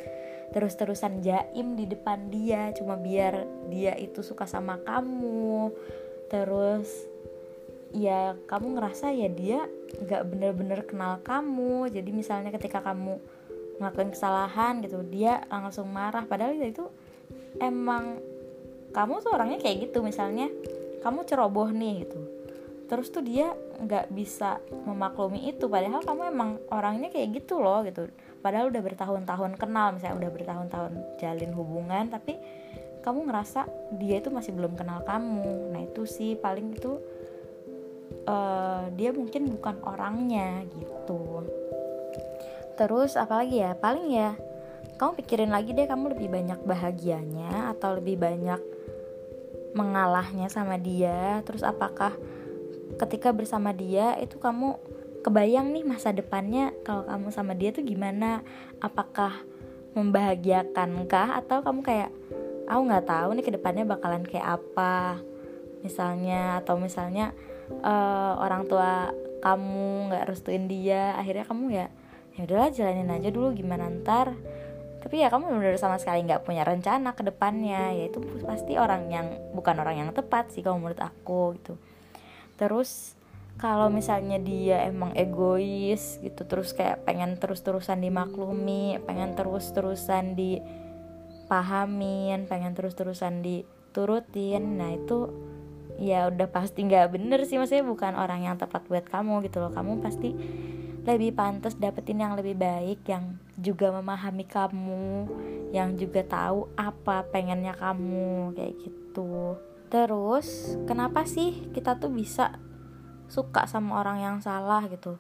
terus-terusan 0.54 1.24
jaim 1.24 1.74
di 1.74 1.88
depan 1.88 2.28
dia. 2.30 2.70
Cuma 2.76 2.94
biar 2.94 3.46
dia 3.72 3.96
itu 3.98 4.20
suka 4.20 4.44
sama 4.44 4.78
kamu. 4.85 5.72
Terus 6.28 6.88
ya 7.94 8.37
kamu 8.44 8.76
ngerasa 8.76 9.14
ya 9.14 9.28
dia 9.30 9.64
nggak 10.04 10.22
bener-bener 10.28 10.80
kenal 10.85 11.18
kamu. 11.24 11.88
Jadi 11.88 12.11
misalnya 12.12 12.52
ketika 12.52 12.85
kamu 12.85 13.18
ngelakuin 13.76 14.12
kesalahan 14.12 14.85
gitu 14.85 15.00
dia 15.09 15.44
langsung 15.48 15.88
marah. 15.88 16.28
Padahal 16.28 16.56
itu 16.61 16.88
emang 17.56 18.20
kamu 18.96 19.20
tuh 19.20 19.37
orangnya 19.37 19.61
kayak 19.61 19.92
gitu 19.92 20.00
misalnya 20.00 20.48
kamu 21.04 21.28
ceroboh 21.28 21.68
nih 21.68 22.09
gitu. 22.09 22.20
Terus 22.88 23.12
tuh 23.12 23.20
dia 23.20 23.52
nggak 23.76 24.09
bisa 24.09 24.56
memaklumi 24.88 25.52
itu 25.52 25.68
padahal 25.68 26.00
kamu 26.00 26.32
emang 26.32 26.50
orangnya 26.72 27.12
kayak 27.12 27.44
gitu 27.44 27.61
loh 27.61 27.85
gitu. 27.85 28.09
Padahal 28.40 28.72
udah 28.72 28.80
bertahun-tahun 28.80 29.52
kenal 29.61 29.92
misalnya 29.92 30.16
udah 30.16 30.30
bertahun-tahun 30.32 30.92
jalin 31.20 31.52
hubungan 31.52 32.09
tapi 32.09 32.40
kamu 33.04 33.28
ngerasa 33.28 33.68
dia 34.00 34.18
itu 34.18 34.32
masih 34.32 34.56
belum 34.56 34.72
kenal 34.80 35.04
kamu. 35.04 35.76
Nah 35.76 35.80
itu 35.85 36.09
sih 36.09 36.32
paling 36.40 36.72
itu 36.72 36.96
uh, 38.24 38.88
dia 38.96 39.12
mungkin 39.12 39.52
bukan 39.52 39.76
orangnya 39.85 40.64
gitu. 40.72 41.44
Terus 42.80 43.12
apalagi 43.20 43.61
ya 43.61 43.76
paling 43.76 44.09
ya 44.09 44.32
kamu 44.96 45.20
pikirin 45.20 45.52
lagi 45.52 45.76
deh 45.76 45.85
kamu 45.85 46.16
lebih 46.16 46.28
banyak 46.32 46.61
bahagianya 46.64 47.76
atau 47.76 48.00
lebih 48.00 48.16
banyak 48.16 48.75
mengalahnya 49.76 50.48
sama 50.48 50.80
dia 50.80 51.44
terus 51.44 51.60
apakah 51.60 52.16
ketika 52.96 53.30
bersama 53.36 53.76
dia 53.76 54.16
itu 54.16 54.40
kamu 54.40 54.80
kebayang 55.26 55.74
nih 55.74 55.82
masa 55.82 56.14
depannya 56.14 56.70
kalau 56.86 57.02
kamu 57.02 57.34
sama 57.34 57.58
dia 57.58 57.74
tuh 57.74 57.82
gimana? 57.82 58.46
Apakah 58.78 59.42
membahagiakankah? 59.98 61.42
Atau 61.42 61.66
kamu 61.66 61.82
kayak 61.82 62.10
aku 62.70 62.80
nggak 62.86 63.06
tahu 63.10 63.28
nih 63.34 63.44
ke 63.44 63.52
depannya 63.58 63.82
bakalan 63.82 64.22
kayak 64.22 64.62
apa. 64.62 65.18
Misalnya 65.82 66.62
atau 66.62 66.78
misalnya 66.78 67.34
uh, 67.82 68.38
orang 68.38 68.70
tua 68.70 69.10
kamu 69.42 70.14
nggak 70.14 70.26
restuin 70.30 70.70
dia 70.70 71.18
akhirnya 71.18 71.44
kamu 71.46 71.64
ya 71.74 71.86
ya 72.34 72.44
udahlah 72.44 72.70
jalanin 72.72 73.10
aja 73.12 73.28
dulu 73.30 73.54
gimana 73.54 73.86
ntar 74.02 74.34
tapi 75.06 75.22
ya 75.22 75.30
kamu 75.30 75.62
benar 75.62 75.78
sama 75.78 76.02
sekali 76.02 76.26
nggak 76.26 76.42
punya 76.42 76.66
rencana 76.66 77.14
ke 77.14 77.22
depannya. 77.22 77.94
Ya 77.94 78.10
itu 78.10 78.18
pasti 78.42 78.74
orang 78.74 79.06
yang 79.06 79.54
bukan 79.54 79.78
orang 79.78 80.02
yang 80.02 80.10
tepat 80.10 80.50
sih 80.50 80.66
kalau 80.66 80.82
menurut 80.82 80.98
aku 80.98 81.54
gitu. 81.62 81.78
Terus 82.58 83.14
kalau 83.56 83.88
misalnya 83.88 84.36
dia 84.42 84.82
emang 84.84 85.16
egois 85.16 86.20
gitu 86.20 86.44
terus 86.44 86.76
kayak 86.76 87.08
pengen 87.08 87.40
terus-terusan 87.40 88.04
dimaklumi 88.04 89.00
pengen 89.08 89.32
terus-terusan 89.32 90.36
dipahamin 90.36 92.44
pengen 92.44 92.76
terus-terusan 92.76 93.40
diturutin 93.40 94.76
nah 94.76 94.92
itu 94.92 95.32
ya 95.96 96.28
udah 96.28 96.48
pasti 96.48 96.85
nggak 96.85 97.16
bener 97.16 97.40
sih 97.48 97.56
maksudnya 97.56 97.85
bukan 97.85 98.12
orang 98.16 98.44
yang 98.44 98.56
tepat 98.61 98.85
buat 98.88 99.09
kamu 99.09 99.44
gitu 99.48 99.64
loh. 99.64 99.72
Kamu 99.72 100.00
pasti 100.04 100.32
lebih 101.06 101.38
pantas 101.38 101.78
dapetin 101.78 102.18
yang 102.18 102.35
lebih 102.35 102.59
baik 102.59 103.06
yang 103.06 103.38
juga 103.54 103.94
memahami 103.94 104.42
kamu 104.42 105.30
yang 105.70 105.94
juga 105.94 106.26
tahu 106.26 106.66
apa 106.74 107.24
pengennya 107.30 107.78
kamu 107.78 108.52
kayak 108.59 108.74
gitu. 108.82 109.56
Terus 109.87 110.76
kenapa 110.85 111.22
sih 111.24 111.70
kita 111.70 111.96
tuh 111.96 112.11
bisa 112.11 112.59
suka 113.30 113.70
sama 113.70 114.02
orang 114.02 114.18
yang 114.18 114.37
salah 114.42 114.82
gitu? 114.90 115.16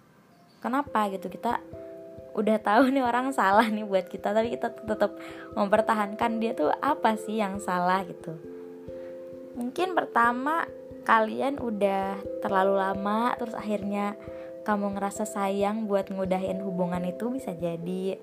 Kenapa 0.58 1.06
gitu? 1.08 1.30
Kita 1.30 1.62
udah 2.36 2.60
tahu 2.60 2.92
nih 2.92 3.00
orang 3.00 3.32
salah 3.32 3.64
nih 3.64 3.88
buat 3.88 4.12
kita 4.12 4.36
tapi 4.36 4.52
kita 4.52 4.68
tetap 4.84 5.16
mempertahankan 5.56 6.36
dia 6.36 6.52
tuh 6.52 6.68
apa 6.84 7.16
sih 7.16 7.40
yang 7.40 7.56
salah 7.56 8.04
gitu 8.04 8.36
mungkin 9.56 9.96
pertama 9.96 10.68
kalian 11.08 11.58
udah 11.58 12.20
terlalu 12.44 12.76
lama 12.76 13.32
terus 13.40 13.56
akhirnya 13.56 14.14
kamu 14.66 14.98
ngerasa 14.98 15.22
sayang 15.22 15.86
buat 15.86 16.10
ngudahin 16.10 16.58
hubungan 16.58 16.98
itu 17.06 17.30
bisa 17.30 17.54
jadi. 17.54 18.18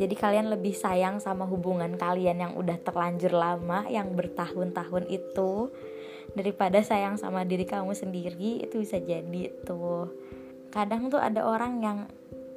Jadi 0.00 0.14
kalian 0.16 0.48
lebih 0.48 0.72
sayang 0.72 1.20
sama 1.20 1.44
hubungan 1.44 2.00
kalian 2.00 2.40
yang 2.40 2.52
udah 2.56 2.80
terlanjur 2.80 3.36
lama 3.36 3.84
yang 3.92 4.16
bertahun-tahun 4.16 5.04
itu 5.12 5.68
daripada 6.32 6.80
sayang 6.80 7.20
sama 7.20 7.44
diri 7.44 7.68
kamu 7.68 7.92
sendiri 7.92 8.64
itu 8.64 8.80
bisa 8.80 8.96
jadi 9.04 9.52
tuh. 9.68 10.08
Kadang 10.72 11.12
tuh 11.12 11.20
ada 11.20 11.44
orang 11.44 11.84
yang 11.84 11.98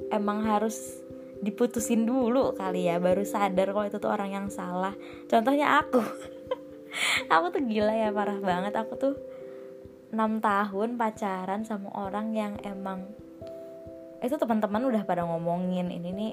emang 0.08 0.48
harus 0.48 1.04
diputusin 1.44 2.08
dulu 2.08 2.56
kali 2.56 2.88
ya 2.88 2.96
baru 2.96 3.20
sadar 3.20 3.76
kalau 3.76 3.84
itu 3.84 4.00
tuh 4.00 4.08
orang 4.08 4.32
yang 4.32 4.46
salah. 4.48 4.96
Contohnya 5.28 5.84
aku 5.84 6.00
aku 7.28 7.46
tuh 7.52 7.62
gila 7.64 7.92
ya 7.92 8.10
parah 8.12 8.38
banget. 8.40 8.72
Aku 8.76 8.94
tuh 8.96 9.14
6 10.12 10.40
tahun 10.40 10.88
pacaran 10.96 11.66
sama 11.66 11.90
orang 11.96 12.32
yang 12.32 12.52
emang 12.62 13.04
itu 14.22 14.34
teman-teman 14.38 14.82
udah 14.88 15.02
pada 15.04 15.28
ngomongin 15.28 15.92
ini 15.92 16.10
nih 16.10 16.32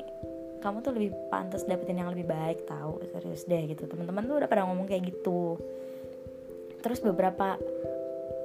kamu 0.63 0.79
tuh 0.79 0.95
lebih 0.95 1.11
pantas 1.27 1.67
dapetin 1.67 1.99
yang 1.99 2.07
lebih 2.07 2.23
baik 2.23 2.63
tahu 2.63 3.03
serius 3.11 3.43
deh 3.43 3.67
gitu. 3.67 3.83
Teman-teman 3.85 4.23
tuh 4.23 4.39
udah 4.39 4.47
pada 4.47 4.63
ngomong 4.63 4.87
kayak 4.87 5.11
gitu. 5.11 5.59
Terus 6.79 7.03
beberapa 7.03 7.59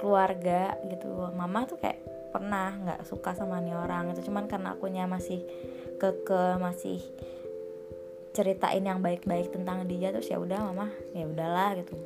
keluarga 0.03 0.79
gitu 0.91 1.31
mama 1.35 1.67
tuh 1.67 1.79
kayak 1.79 1.99
pernah 2.31 2.71
nggak 2.71 3.01
suka 3.09 3.35
sama 3.35 3.59
nih 3.59 3.75
orang 3.75 4.15
itu 4.15 4.31
cuman 4.31 4.47
karena 4.47 4.77
akunya 4.77 5.09
masih 5.09 5.43
keke 5.99 6.61
masih 6.61 7.03
ceritain 8.39 8.87
yang 8.87 9.03
baik-baik 9.03 9.51
tentang 9.51 9.83
dia 9.91 10.15
terus 10.15 10.31
ya 10.31 10.39
udah 10.39 10.71
mama 10.71 10.95
ya 11.11 11.27
udahlah 11.27 11.75
gitu. 11.83 11.99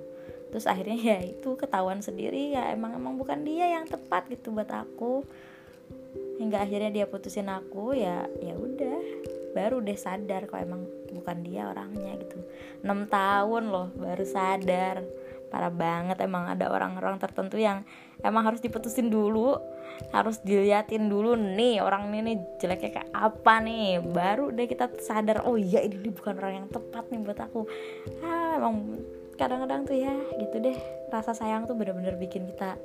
Terus 0.48 0.64
akhirnya 0.64 0.96
ya 0.96 1.18
itu 1.20 1.56
ketahuan 1.60 2.00
sendiri 2.00 2.56
ya 2.56 2.72
emang 2.72 2.96
emang 2.96 3.20
bukan 3.20 3.44
dia 3.44 3.68
yang 3.68 3.84
tepat 3.84 4.32
gitu 4.32 4.56
buat 4.56 4.68
aku. 4.72 5.28
Hingga 6.40 6.64
akhirnya 6.64 6.90
dia 6.92 7.04
putusin 7.04 7.52
aku 7.52 7.92
ya 7.92 8.24
ya 8.40 8.56
udah. 8.56 9.00
Baru 9.52 9.84
deh 9.84 9.96
sadar 10.00 10.48
kok 10.48 10.56
emang 10.56 10.88
bukan 11.12 11.44
dia 11.44 11.68
orangnya 11.68 12.16
gitu. 12.16 12.40
6 12.80 12.88
tahun 13.12 13.64
loh 13.68 13.92
baru 13.92 14.24
sadar 14.24 15.04
parah 15.52 15.68
banget 15.68 16.16
emang 16.24 16.48
ada 16.48 16.72
orang-orang 16.72 17.20
tertentu 17.20 17.60
yang 17.60 17.84
emang 18.24 18.48
harus 18.48 18.64
diputusin 18.64 19.12
dulu 19.12 19.60
harus 20.10 20.40
diliatin 20.40 21.06
dulu 21.06 21.36
nih 21.36 21.84
orang 21.84 22.08
ini 22.10 22.32
nih 22.32 22.36
jeleknya 22.58 22.90
kayak 23.00 23.10
apa 23.12 23.60
nih? 23.60 24.00
Baru 24.00 24.50
deh 24.50 24.64
kita 24.64 24.88
sadar 24.98 25.44
oh 25.44 25.60
iya 25.60 25.84
ini, 25.84 26.08
bukan 26.08 26.40
orang 26.40 26.64
yang 26.64 26.68
tepat 26.72 27.04
nih 27.12 27.20
buat 27.20 27.38
aku. 27.38 27.68
Ah 28.24 28.56
emang 28.56 28.98
kadang-kadang 29.36 29.84
tuh 29.84 29.96
ya 30.00 30.16
gitu 30.40 30.56
deh. 30.58 30.76
Rasa 31.12 31.36
sayang 31.36 31.68
tuh 31.68 31.76
bener-bener 31.76 32.16
bikin 32.16 32.48
kita 32.48 32.80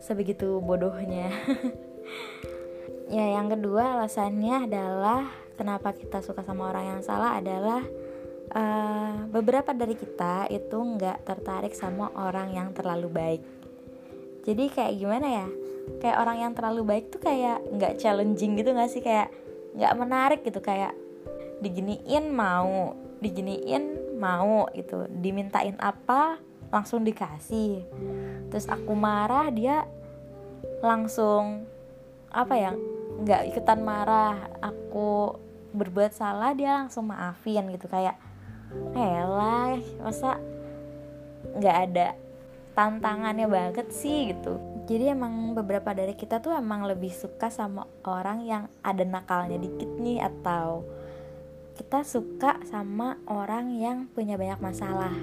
sebegitu 0.00 0.58
bodohnya. 0.64 1.28
Ya 3.12 3.36
yang 3.36 3.52
kedua 3.52 4.00
alasannya 4.00 4.64
adalah 4.64 5.28
kenapa 5.60 5.92
kita 5.92 6.24
suka 6.24 6.40
sama 6.40 6.72
orang 6.72 6.88
yang 6.88 7.00
salah 7.04 7.36
adalah 7.36 7.84
uh, 8.52 9.24
beberapa 9.32 9.72
dari 9.72 9.96
kita 9.96 10.50
itu 10.52 10.76
nggak 10.76 11.24
tertarik 11.24 11.72
sama 11.72 12.12
orang 12.12 12.52
yang 12.52 12.68
terlalu 12.76 13.08
baik. 13.08 13.42
Jadi 14.44 14.64
kayak 14.68 14.94
gimana 15.00 15.28
ya? 15.28 15.48
Kayak 16.00 16.16
orang 16.20 16.36
yang 16.40 16.52
terlalu 16.52 16.82
baik 16.84 17.04
tuh 17.08 17.20
kayak 17.20 17.64
nggak 17.72 17.96
challenging 17.96 18.60
gitu 18.60 18.76
nggak 18.76 18.92
sih? 18.92 19.00
Kayak 19.00 19.32
nggak 19.72 19.94
menarik 19.96 20.40
gitu 20.44 20.60
kayak 20.60 20.92
diginiin 21.64 22.28
mau 22.28 22.92
diginiin 23.24 24.16
mau 24.20 24.68
gitu. 24.76 25.08
Dimintain 25.08 25.76
apa 25.80 26.36
langsung 26.68 27.00
dikasih. 27.04 27.88
Terus 28.52 28.68
aku 28.68 28.92
marah 28.92 29.48
dia 29.48 29.88
langsung 30.84 31.64
apa 32.28 32.54
ya 32.58 32.72
nggak 33.24 33.54
ikutan 33.54 33.80
marah. 33.80 34.52
Aku 34.60 35.40
berbuat 35.72 36.12
salah 36.12 36.52
dia 36.52 36.84
langsung 36.84 37.08
maafin 37.08 37.64
gitu. 37.72 37.88
Kayak 37.88 38.20
elah 38.94 39.78
masa 40.02 40.38
nggak 41.54 41.78
ada 41.90 42.08
tantangannya 42.74 43.46
banget 43.46 43.88
sih 43.94 44.34
gitu. 44.34 44.58
Jadi 44.84 45.16
emang 45.16 45.56
beberapa 45.56 45.96
dari 45.96 46.12
kita 46.12 46.44
tuh 46.44 46.52
emang 46.52 46.84
lebih 46.84 47.08
suka 47.08 47.48
sama 47.48 47.88
orang 48.04 48.44
yang 48.44 48.68
ada 48.84 49.00
nakalnya 49.06 49.56
dikit 49.56 49.88
nih 49.96 50.20
atau 50.20 50.84
kita 51.74 52.06
suka 52.06 52.62
sama 52.68 53.18
orang 53.26 53.72
yang 53.74 54.06
punya 54.12 54.36
banyak 54.38 54.60
masalah. 54.60 55.14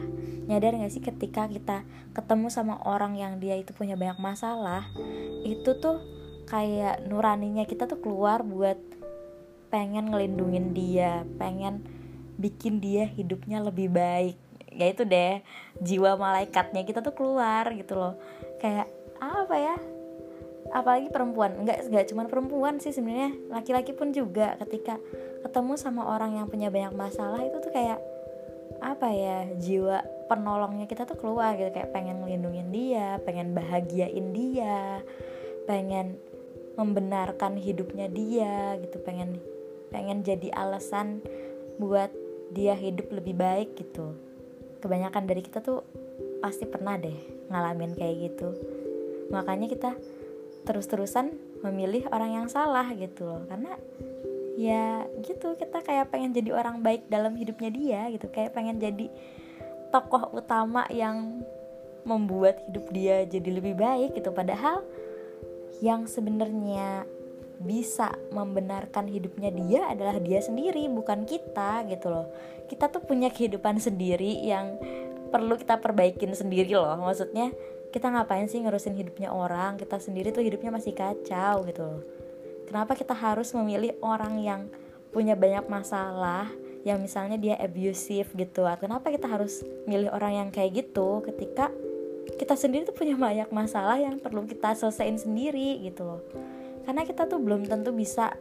Nyadar 0.50 0.76
gak 0.82 0.92
sih 0.92 1.04
ketika 1.04 1.48
kita 1.48 1.86
ketemu 2.12 2.52
sama 2.52 2.82
orang 2.84 3.16
yang 3.16 3.38
dia 3.40 3.56
itu 3.56 3.72
punya 3.72 3.96
banyak 3.96 4.20
masalah 4.20 4.84
itu 5.48 5.78
tuh 5.80 6.04
kayak 6.50 7.08
nuraninya 7.08 7.64
kita 7.64 7.88
tuh 7.88 8.04
keluar 8.04 8.44
buat 8.44 8.76
pengen 9.72 10.12
ngelindungin 10.12 10.76
dia 10.76 11.24
pengen 11.40 11.88
bikin 12.42 12.82
dia 12.82 13.06
hidupnya 13.06 13.62
lebih 13.62 13.94
baik. 13.94 14.36
Ya 14.74 14.90
itu 14.90 15.06
deh 15.06 15.44
jiwa 15.78 16.18
malaikatnya 16.18 16.82
kita 16.82 17.06
tuh 17.06 17.14
keluar 17.14 17.70
gitu 17.78 17.94
loh. 17.94 18.18
Kayak 18.58 18.90
apa 19.22 19.56
ya? 19.56 19.76
Apalagi 20.72 21.14
perempuan. 21.14 21.62
Nggak 21.62 21.92
nggak 21.92 22.06
cuma 22.10 22.24
perempuan 22.26 22.82
sih 22.82 22.96
sebenarnya. 22.96 23.36
Laki-laki 23.52 23.94
pun 23.94 24.10
juga 24.16 24.58
ketika 24.64 24.98
ketemu 25.46 25.78
sama 25.78 26.08
orang 26.08 26.40
yang 26.40 26.48
punya 26.50 26.74
banyak 26.74 26.96
masalah 26.96 27.44
itu 27.44 27.62
tuh 27.62 27.70
kayak 27.70 28.00
apa 28.82 29.14
ya 29.14 29.46
jiwa 29.62 30.02
penolongnya 30.26 30.88
kita 30.88 31.04
tuh 31.04 31.20
keluar 31.20 31.54
gitu. 31.60 31.70
Kayak 31.76 31.92
pengen 31.92 32.24
ngelindungin 32.24 32.72
dia 32.72 33.20
pengen 33.28 33.52
bahagiain 33.52 34.32
dia 34.32 35.04
pengen 35.68 36.16
membenarkan 36.80 37.60
hidupnya 37.60 38.08
dia 38.08 38.80
gitu. 38.80 39.04
Pengen 39.04 39.44
pengen 39.92 40.24
jadi 40.24 40.56
alasan 40.56 41.20
buat 41.76 42.21
dia 42.52 42.76
hidup 42.76 43.08
lebih 43.12 43.36
baik 43.36 43.80
gitu. 43.80 44.16
Kebanyakan 44.84 45.24
dari 45.26 45.42
kita 45.42 45.64
tuh 45.64 45.84
pasti 46.44 46.68
pernah 46.68 47.00
deh 47.00 47.48
ngalamin 47.48 47.96
kayak 47.96 48.16
gitu. 48.32 48.50
Makanya 49.32 49.72
kita 49.72 49.92
terus-terusan 50.68 51.34
memilih 51.66 52.06
orang 52.12 52.44
yang 52.44 52.48
salah 52.52 52.86
gitu 52.94 53.46
karena 53.50 53.74
ya 54.60 55.10
gitu 55.26 55.58
kita 55.58 55.82
kayak 55.82 56.12
pengen 56.14 56.36
jadi 56.36 56.54
orang 56.54 56.84
baik 56.84 57.08
dalam 57.08 57.34
hidupnya 57.40 57.70
dia 57.72 58.02
gitu. 58.12 58.28
Kayak 58.28 58.52
pengen 58.58 58.78
jadi 58.82 59.08
tokoh 59.92 60.36
utama 60.36 60.88
yang 60.92 61.44
membuat 62.02 62.66
hidup 62.66 62.86
dia 62.92 63.24
jadi 63.30 63.50
lebih 63.62 63.78
baik 63.78 64.18
gitu. 64.18 64.34
Padahal 64.34 64.82
yang 65.82 66.06
sebenarnya 66.06 67.06
bisa 67.62 68.12
membenarkan 68.34 69.06
hidupnya 69.06 69.54
dia 69.54 69.82
adalah 69.88 70.18
dia 70.18 70.42
sendiri 70.42 70.90
bukan 70.90 71.24
kita 71.30 71.86
gitu 71.88 72.10
loh. 72.10 72.28
Kita 72.66 72.90
tuh 72.90 73.06
punya 73.06 73.30
kehidupan 73.30 73.78
sendiri 73.78 74.42
yang 74.42 74.82
perlu 75.30 75.56
kita 75.56 75.78
perbaikin 75.80 76.34
sendiri 76.34 76.74
loh. 76.74 76.98
Maksudnya 76.98 77.54
kita 77.94 78.10
ngapain 78.10 78.50
sih 78.50 78.60
ngurusin 78.60 78.98
hidupnya 78.98 79.30
orang? 79.32 79.78
Kita 79.78 80.02
sendiri 80.02 80.34
tuh 80.34 80.44
hidupnya 80.44 80.74
masih 80.74 80.92
kacau 80.98 81.64
gitu 81.70 81.82
loh. 81.86 82.02
Kenapa 82.66 82.96
kita 82.96 83.14
harus 83.14 83.52
memilih 83.54 83.96
orang 84.02 84.40
yang 84.42 84.62
punya 85.12 85.36
banyak 85.36 85.68
masalah 85.68 86.48
yang 86.88 86.98
misalnya 87.04 87.36
dia 87.38 87.56
abusive 87.60 88.32
gitu? 88.34 88.64
Kenapa 88.80 89.12
kita 89.12 89.28
harus 89.28 89.62
milih 89.86 90.10
orang 90.12 90.40
yang 90.40 90.50
kayak 90.50 90.88
gitu? 90.88 91.20
Ketika 91.22 91.68
kita 92.40 92.56
sendiri 92.56 92.88
tuh 92.88 92.96
punya 92.96 93.20
banyak 93.20 93.52
masalah 93.52 94.00
yang 94.00 94.18
perlu 94.18 94.48
kita 94.48 94.72
selesaiin 94.74 95.20
sendiri 95.20 95.84
gitu 95.84 96.06
loh 96.08 96.22
karena 96.86 97.02
kita 97.06 97.30
tuh 97.30 97.40
belum 97.42 97.68
tentu 97.68 97.94
bisa 97.94 98.34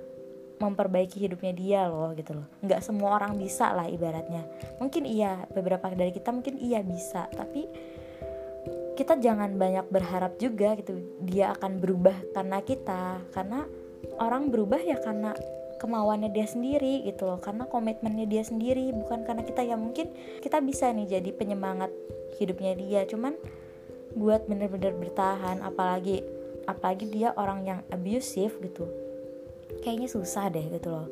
memperbaiki 0.60 1.16
hidupnya 1.16 1.52
dia 1.56 1.80
loh 1.88 2.12
gitu 2.12 2.36
loh. 2.36 2.46
Nggak 2.60 2.84
semua 2.84 3.16
orang 3.16 3.40
bisa 3.40 3.72
lah 3.72 3.88
ibaratnya. 3.88 4.44
Mungkin 4.76 5.08
iya 5.08 5.48
beberapa 5.50 5.88
dari 5.88 6.12
kita 6.12 6.30
mungkin 6.30 6.60
iya 6.60 6.84
bisa. 6.84 7.26
Tapi 7.32 7.64
kita 8.94 9.16
jangan 9.16 9.56
banyak 9.56 9.88
berharap 9.88 10.36
juga 10.36 10.76
gitu 10.76 11.00
dia 11.24 11.56
akan 11.56 11.80
berubah 11.80 12.14
karena 12.36 12.60
kita. 12.60 13.24
Karena 13.32 13.64
orang 14.20 14.52
berubah 14.52 14.78
ya 14.84 15.00
karena 15.00 15.32
kemauannya 15.80 16.28
dia 16.28 16.44
sendiri 16.44 17.08
gitu 17.08 17.24
loh 17.24 17.40
karena 17.40 17.64
komitmennya 17.64 18.28
dia 18.28 18.44
sendiri 18.44 18.92
bukan 18.92 19.24
karena 19.24 19.40
kita. 19.40 19.64
Ya 19.64 19.80
mungkin 19.80 20.12
kita 20.44 20.60
bisa 20.60 20.92
nih 20.92 21.16
jadi 21.18 21.32
penyemangat 21.32 21.88
hidupnya 22.36 22.76
dia. 22.76 23.00
Cuman 23.08 23.32
buat 24.12 24.44
bener-bener 24.44 24.92
bertahan 24.92 25.64
apalagi 25.64 26.20
apalagi 26.70 27.10
dia 27.10 27.34
orang 27.34 27.66
yang 27.66 27.80
abusive 27.90 28.54
gitu. 28.62 28.86
Kayaknya 29.82 30.08
susah 30.08 30.46
deh 30.50 30.66
gitu 30.70 30.94
loh 30.94 31.08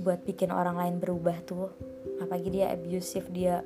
buat 0.00 0.24
bikin 0.24 0.52
orang 0.52 0.76
lain 0.76 0.96
berubah 1.00 1.40
tuh. 1.44 1.72
Apalagi 2.20 2.48
dia 2.52 2.72
abusive 2.72 3.28
dia 3.32 3.64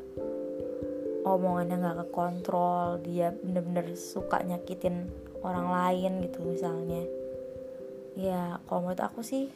omongannya 1.25 1.81
nggak 1.81 1.99
kekontrol 2.07 3.01
dia 3.01 3.33
bener-bener 3.33 3.97
suka 3.97 4.45
nyakitin 4.45 5.11
orang 5.43 5.69
lain 5.71 6.13
gitu 6.23 6.39
misalnya. 6.47 7.03
Ya 8.15 8.63
kalau 8.71 8.87
menurut 8.87 9.03
aku 9.03 9.27
sih 9.27 9.51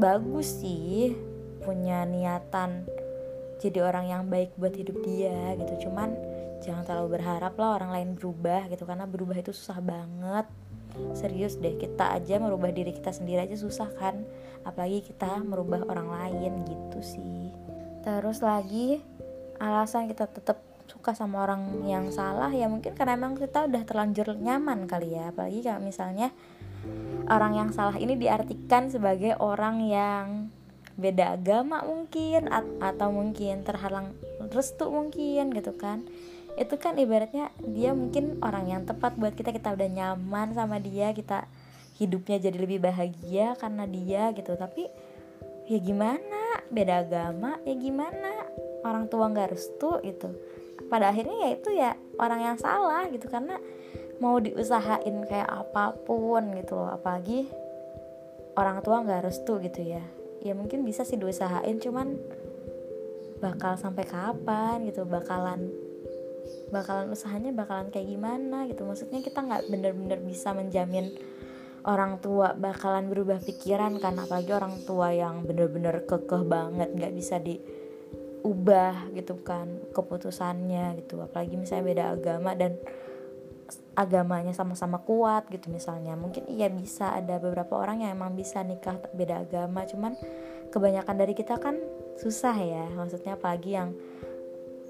bagus 0.00 0.64
sih 0.64 1.12
punya 1.60 2.04
niatan 2.08 2.86
jadi 3.58 3.84
orang 3.84 4.06
yang 4.10 4.22
baik 4.28 4.52
buat 4.56 4.72
hidup 4.76 4.96
dia 5.04 5.56
gitu. 5.60 5.88
Cuman 5.88 6.33
jangan 6.64 6.82
terlalu 6.88 7.20
berharap 7.20 7.52
lah 7.60 7.76
orang 7.76 7.90
lain 7.92 8.10
berubah 8.16 8.66
gitu 8.72 8.88
karena 8.88 9.04
berubah 9.04 9.36
itu 9.36 9.52
susah 9.52 9.78
banget. 9.84 10.48
Serius 11.12 11.60
deh 11.60 11.76
kita 11.76 12.16
aja 12.16 12.40
merubah 12.40 12.72
diri 12.72 12.96
kita 12.96 13.12
sendiri 13.12 13.44
aja 13.44 13.56
susah 13.58 13.92
kan? 14.00 14.24
Apalagi 14.64 15.04
kita 15.04 15.44
merubah 15.44 15.84
orang 15.84 16.08
lain 16.08 16.64
gitu 16.64 17.00
sih. 17.04 17.52
Terus 18.00 18.40
lagi 18.40 19.04
alasan 19.60 20.08
kita 20.08 20.24
tetap 20.24 20.64
suka 20.88 21.12
sama 21.16 21.44
orang 21.44 21.84
yang 21.88 22.08
salah 22.12 22.52
ya 22.52 22.68
mungkin 22.68 22.92
karena 22.92 23.16
emang 23.16 23.36
kita 23.36 23.68
udah 23.68 23.82
terlanjur 23.84 24.32
nyaman 24.40 24.88
kali 24.88 25.12
ya. 25.12 25.28
Apalagi 25.34 25.60
kalau 25.60 25.84
misalnya 25.84 26.32
orang 27.28 27.52
yang 27.56 27.70
salah 27.76 27.96
ini 28.00 28.16
diartikan 28.16 28.88
sebagai 28.88 29.36
orang 29.40 29.84
yang 29.84 30.26
beda 30.94 31.34
agama 31.34 31.82
mungkin 31.82 32.46
atau 32.78 33.10
mungkin 33.10 33.66
terhalang 33.66 34.14
restu 34.54 34.86
mungkin 34.94 35.50
gitu 35.50 35.74
kan 35.74 36.06
itu 36.54 36.74
kan 36.78 36.94
ibaratnya 36.94 37.50
dia 37.66 37.90
mungkin 37.90 38.38
orang 38.38 38.70
yang 38.70 38.82
tepat 38.86 39.18
buat 39.18 39.34
kita. 39.34 39.50
Kita 39.50 39.74
udah 39.74 39.88
nyaman 39.90 40.54
sama 40.54 40.78
dia 40.78 41.10
kita 41.10 41.50
hidupnya 41.98 42.38
jadi 42.38 42.58
lebih 42.58 42.78
bahagia 42.82 43.58
karena 43.58 43.84
dia 43.90 44.30
gitu. 44.34 44.54
Tapi 44.54 44.86
ya 45.66 45.78
gimana? 45.82 46.62
Beda 46.70 47.02
agama 47.02 47.58
ya 47.66 47.74
gimana? 47.74 48.46
Orang 48.86 49.10
tua 49.10 49.30
nggak 49.30 49.50
restu 49.50 49.98
itu 50.06 50.30
pada 50.86 51.10
akhirnya 51.10 51.48
ya 51.48 51.50
itu 51.54 51.70
ya 51.74 51.90
orang 52.22 52.40
yang 52.54 52.56
salah 52.58 53.10
gitu. 53.10 53.26
Karena 53.26 53.58
mau 54.22 54.38
diusahain 54.38 55.26
kayak 55.26 55.50
apa 55.50 55.98
pun 56.06 56.54
gitu 56.54 56.78
loh. 56.78 56.94
Apalagi 56.94 57.50
orang 58.54 58.78
tua 58.86 59.02
nggak 59.02 59.26
restu 59.26 59.58
gitu 59.58 59.82
ya. 59.82 60.02
Ya 60.38 60.54
mungkin 60.54 60.86
bisa 60.86 61.02
sih 61.02 61.18
diusahain 61.18 61.82
cuman 61.82 62.14
bakal 63.42 63.74
sampai 63.74 64.06
kapan 64.06 64.86
gitu? 64.86 65.02
Bakalan 65.02 65.83
bakalan 66.70 67.12
usahanya 67.12 67.50
bakalan 67.54 67.88
kayak 67.92 68.08
gimana 68.08 68.66
gitu. 68.68 68.84
Maksudnya 68.84 69.20
kita 69.20 69.44
nggak 69.44 69.70
bener-bener 69.70 70.18
bisa 70.20 70.52
menjamin 70.52 71.14
orang 71.84 72.16
tua 72.18 72.56
bakalan 72.56 73.12
berubah 73.12 73.38
pikiran 73.44 74.00
kan 74.00 74.16
apalagi 74.16 74.56
orang 74.56 74.80
tua 74.88 75.12
yang 75.12 75.44
bener-bener 75.44 76.08
kekeh 76.08 76.42
banget 76.48 76.88
nggak 76.96 77.12
bisa 77.12 77.36
diubah 77.36 79.12
gitu 79.12 79.40
kan 79.44 79.68
keputusannya 79.92 81.04
gitu. 81.04 81.20
Apalagi 81.20 81.60
misalnya 81.60 81.84
beda 81.84 82.04
agama 82.16 82.52
dan 82.56 82.80
agamanya 83.94 84.52
sama-sama 84.52 85.00
kuat 85.04 85.46
gitu 85.52 85.70
misalnya. 85.70 86.18
Mungkin 86.18 86.48
iya 86.50 86.68
bisa 86.72 87.14
ada 87.14 87.38
beberapa 87.38 87.78
orang 87.78 88.04
yang 88.04 88.16
emang 88.16 88.34
bisa 88.34 88.60
nikah 88.64 88.98
beda 89.14 89.46
agama 89.46 89.86
cuman 89.86 90.16
kebanyakan 90.74 91.16
dari 91.20 91.34
kita 91.36 91.60
kan 91.60 91.78
susah 92.18 92.56
ya. 92.58 92.84
Maksudnya 92.96 93.38
apalagi 93.38 93.76
yang 93.78 93.94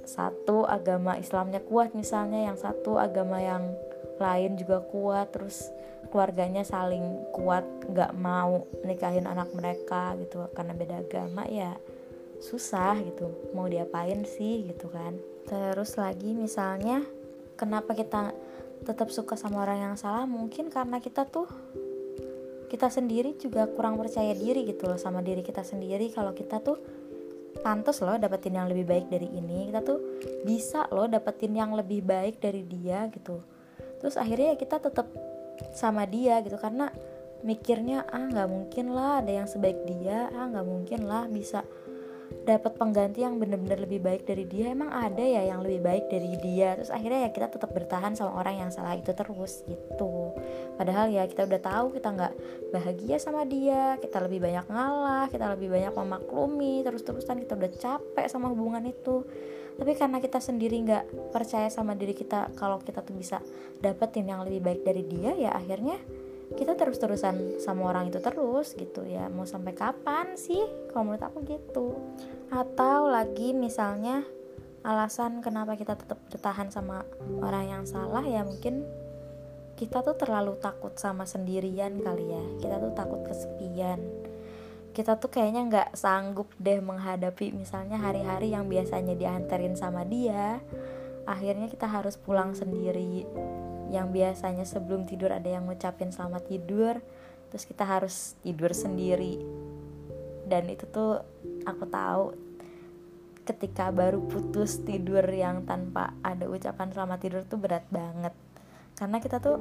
satu 0.05 0.69
agama 0.69 1.17
Islamnya 1.17 1.61
kuat 1.65 1.93
misalnya 1.93 2.49
yang 2.53 2.57
satu 2.57 2.97
agama 3.01 3.41
yang 3.41 3.75
lain 4.21 4.55
juga 4.55 4.81
kuat 4.85 5.35
terus 5.35 5.69
keluarganya 6.15 6.63
saling 6.63 7.03
kuat 7.35 7.67
nggak 7.91 8.15
mau 8.15 8.63
nikahin 8.87 9.27
anak 9.27 9.51
mereka 9.51 10.15
gitu 10.23 10.47
karena 10.55 10.73
beda 10.77 11.03
agama 11.03 11.43
ya 11.51 11.75
susah 12.39 13.01
gitu 13.01 13.33
mau 13.57 13.67
diapain 13.67 14.23
sih 14.29 14.69
gitu 14.69 14.93
kan. 14.93 15.17
Terus 15.49 15.97
lagi 15.97 16.37
misalnya 16.37 17.03
kenapa 17.57 17.97
kita 17.97 18.37
tetap 18.85 19.09
suka 19.09 19.35
sama 19.35 19.65
orang 19.65 19.93
yang 19.93 19.97
salah? 19.97 20.29
Mungkin 20.29 20.69
karena 20.69 21.01
kita 21.01 21.25
tuh 21.25 21.49
kita 22.69 22.91
sendiri 22.91 23.39
juga 23.39 23.71
kurang 23.71 23.97
percaya 23.97 24.35
diri 24.35 24.67
gitu 24.67 24.91
loh 24.91 25.01
sama 25.01 25.25
diri 25.25 25.41
kita 25.41 25.63
sendiri. 25.65 26.11
Kalau 26.13 26.35
kita 26.37 26.61
tuh 26.61 26.77
pantas 27.63 28.03
loh 28.03 28.17
dapetin 28.19 28.59
yang 28.59 28.67
lebih 28.67 28.89
baik 28.89 29.07
dari 29.13 29.29
ini. 29.31 29.71
Kita 29.71 29.81
tuh 29.85 29.99
bisa 30.43 30.89
loh 30.91 31.07
dapetin 31.07 31.55
yang 31.55 31.77
lebih 31.77 32.03
baik 32.03 32.41
dari 32.43 32.67
dia 32.67 33.07
gitu. 33.13 33.43
Terus 34.01 34.19
akhirnya 34.19 34.55
ya 34.55 34.57
kita 34.59 34.77
tetap 34.83 35.07
sama 35.75 36.09
dia 36.09 36.43
gitu. 36.43 36.59
Karena 36.59 36.91
mikirnya 37.45 38.09
ah 38.09 38.25
nggak 38.25 38.49
mungkin 38.49 38.87
lah 38.91 39.21
ada 39.21 39.33
yang 39.33 39.47
sebaik 39.47 39.85
dia. 39.87 40.33
Ah 40.33 40.49
nggak 40.51 40.67
mungkin 40.67 41.01
lah 41.07 41.29
bisa 41.29 41.63
dapat 42.45 42.77
pengganti 42.77 43.25
yang 43.25 43.41
bener-bener 43.41 43.81
lebih 43.89 44.05
baik 44.05 44.29
dari 44.29 44.45
dia 44.45 44.77
emang 44.77 44.93
ada 44.93 45.25
ya 45.25 45.49
yang 45.49 45.65
lebih 45.65 45.81
baik 45.81 46.05
dari 46.13 46.37
dia. 46.41 46.77
Terus 46.77 46.93
akhirnya 46.93 47.29
ya 47.29 47.31
kita 47.33 47.49
tetap 47.53 47.71
bertahan 47.73 48.13
sama 48.13 48.37
orang 48.37 48.67
yang 48.67 48.71
salah 48.71 48.93
itu 48.97 49.13
terus 49.17 49.65
gitu. 49.65 50.37
Padahal 50.77 51.09
ya 51.09 51.25
kita 51.25 51.49
udah 51.49 51.61
tahu 51.61 51.87
kita 51.97 52.09
nggak 52.13 52.35
bahagia 52.75 53.17
sama 53.17 53.49
dia 53.49 53.97
kita 54.03 54.21
lebih 54.21 54.45
banyak 54.45 54.67
ngalah 54.69 55.27
kita 55.33 55.57
lebih 55.57 55.73
banyak 55.73 55.93
memaklumi 55.95 56.85
terus-terusan 56.85 57.41
kita 57.45 57.57
udah 57.57 57.71
capek 57.73 58.27
sama 58.29 58.53
hubungan 58.53 58.85
itu. 58.85 59.25
Tapi 59.75 59.93
karena 59.99 60.23
kita 60.23 60.39
sendiri 60.39 60.79
nggak 60.87 61.35
percaya 61.35 61.67
sama 61.67 61.99
diri 61.99 62.15
kita 62.15 62.55
kalau 62.55 62.79
kita 62.79 63.03
tuh 63.03 63.17
bisa 63.17 63.43
dapetin 63.83 64.31
yang 64.31 64.47
lebih 64.47 64.63
baik 64.63 64.81
dari 64.87 65.03
dia 65.03 65.35
ya 65.35 65.51
akhirnya 65.51 65.99
kita 66.55 66.79
terus-terusan 66.79 67.59
sama 67.59 67.91
orang 67.91 68.09
itu 68.11 68.23
terus 68.23 68.79
gitu 68.79 69.03
ya. 69.03 69.27
Mau 69.27 69.47
sampai 69.47 69.75
kapan 69.75 70.39
sih? 70.39 70.63
Kalau 70.91 71.07
menurut 71.07 71.25
aku 71.27 71.39
gitu. 71.47 71.99
Atau 72.51 73.11
lagi 73.11 73.51
misalnya 73.51 74.23
alasan 74.87 75.43
kenapa 75.43 75.75
kita 75.75 75.99
tetap 75.99 76.21
bertahan 76.31 76.69
sama 76.71 77.03
orang 77.41 77.73
yang 77.73 77.85
salah 77.89 78.23
ya 78.23 78.45
mungkin 78.45 78.85
kita 79.75 80.05
tuh 80.07 80.15
terlalu 80.15 80.55
takut 80.63 80.95
sama 80.95 81.27
sendirian 81.27 81.99
kali 81.99 82.31
ya. 82.31 82.45
Kita 82.63 82.77
tuh 82.79 82.93
takut 82.95 83.21
kesepian. 83.27 83.99
Kita 84.95 85.19
tuh 85.19 85.27
kayaknya 85.27 85.67
nggak 85.67 85.89
sanggup 85.99 86.47
deh 86.63 86.79
menghadapi 86.79 87.51
misalnya 87.51 87.99
hari-hari 87.99 88.55
yang 88.55 88.71
biasanya 88.71 89.19
diantarin 89.19 89.75
sama 89.75 90.07
dia. 90.07 90.63
Akhirnya 91.27 91.67
kita 91.67 91.91
harus 91.91 92.15
pulang 92.15 92.55
sendiri 92.55 93.27
yang 93.95 94.11
biasanya 94.11 94.67
sebelum 94.67 95.07
tidur 95.07 95.31
ada 95.31 95.47
yang 95.47 95.71
ngucapin 95.71 96.11
selamat 96.11 96.51
tidur 96.51 96.99
terus 97.55 97.71
kita 97.71 97.87
harus 97.87 98.35
tidur 98.43 98.75
sendiri. 98.75 99.39
Dan 100.45 100.67
itu 100.67 100.91
tuh 100.91 101.23
aku 101.63 101.87
tahu 101.87 102.35
ketika 103.47 103.95
baru 103.95 104.19
putus 104.27 104.83
tidur 104.83 105.23
yang 105.31 105.63
tanpa 105.63 106.17
ada 106.27 106.51
ucapan 106.51 106.91
selamat 106.91 107.19
tidur 107.23 107.43
tuh 107.47 107.63
berat 107.63 107.87
banget. 107.95 108.35
Karena 108.99 109.23
kita 109.23 109.39
tuh 109.39 109.57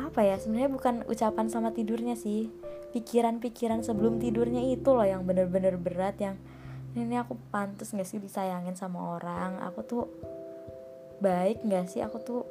apa 0.00 0.24
ya 0.24 0.40
sebenarnya 0.40 0.70
bukan 0.72 0.94
ucapan 1.06 1.46
selamat 1.52 1.74
tidurnya 1.78 2.16
sih 2.18 2.50
pikiran-pikiran 2.96 3.82
sebelum 3.86 4.18
tidurnya 4.18 4.62
itu 4.70 4.90
loh 4.90 5.06
yang 5.06 5.22
bener-bener 5.26 5.78
berat 5.78 6.18
yang 6.18 6.38
ini 6.94 7.18
aku 7.18 7.34
pantas 7.50 7.90
gak 7.90 8.06
sih 8.06 8.22
disayangin 8.22 8.78
sama 8.78 9.18
orang? 9.18 9.58
Aku 9.66 9.82
tuh 9.82 10.06
baik 11.18 11.66
gak 11.66 11.90
sih? 11.90 12.00
Aku 12.06 12.22
tuh 12.22 12.46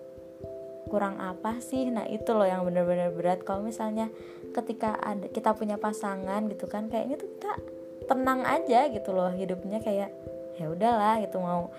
kurang 0.93 1.17
apa 1.17 1.57
sih? 1.57 1.89
Nah 1.89 2.05
itu 2.05 2.37
loh 2.37 2.45
yang 2.45 2.61
bener-bener 2.61 3.09
berat. 3.09 3.41
Kalau 3.41 3.65
misalnya 3.65 4.13
ketika 4.53 4.93
ada 5.01 5.25
kita 5.25 5.57
punya 5.57 5.81
pasangan 5.81 6.45
gitu 6.53 6.69
kan 6.69 6.85
kayaknya 6.85 7.17
tuh 7.17 7.33
kita 7.33 7.57
tenang 8.05 8.45
aja 8.45 8.93
gitu 8.93 9.09
loh 9.09 9.33
hidupnya 9.33 9.81
kayak 9.81 10.13
ya 10.61 10.69
udahlah 10.69 11.17
gitu. 11.25 11.41
Mau 11.41 11.73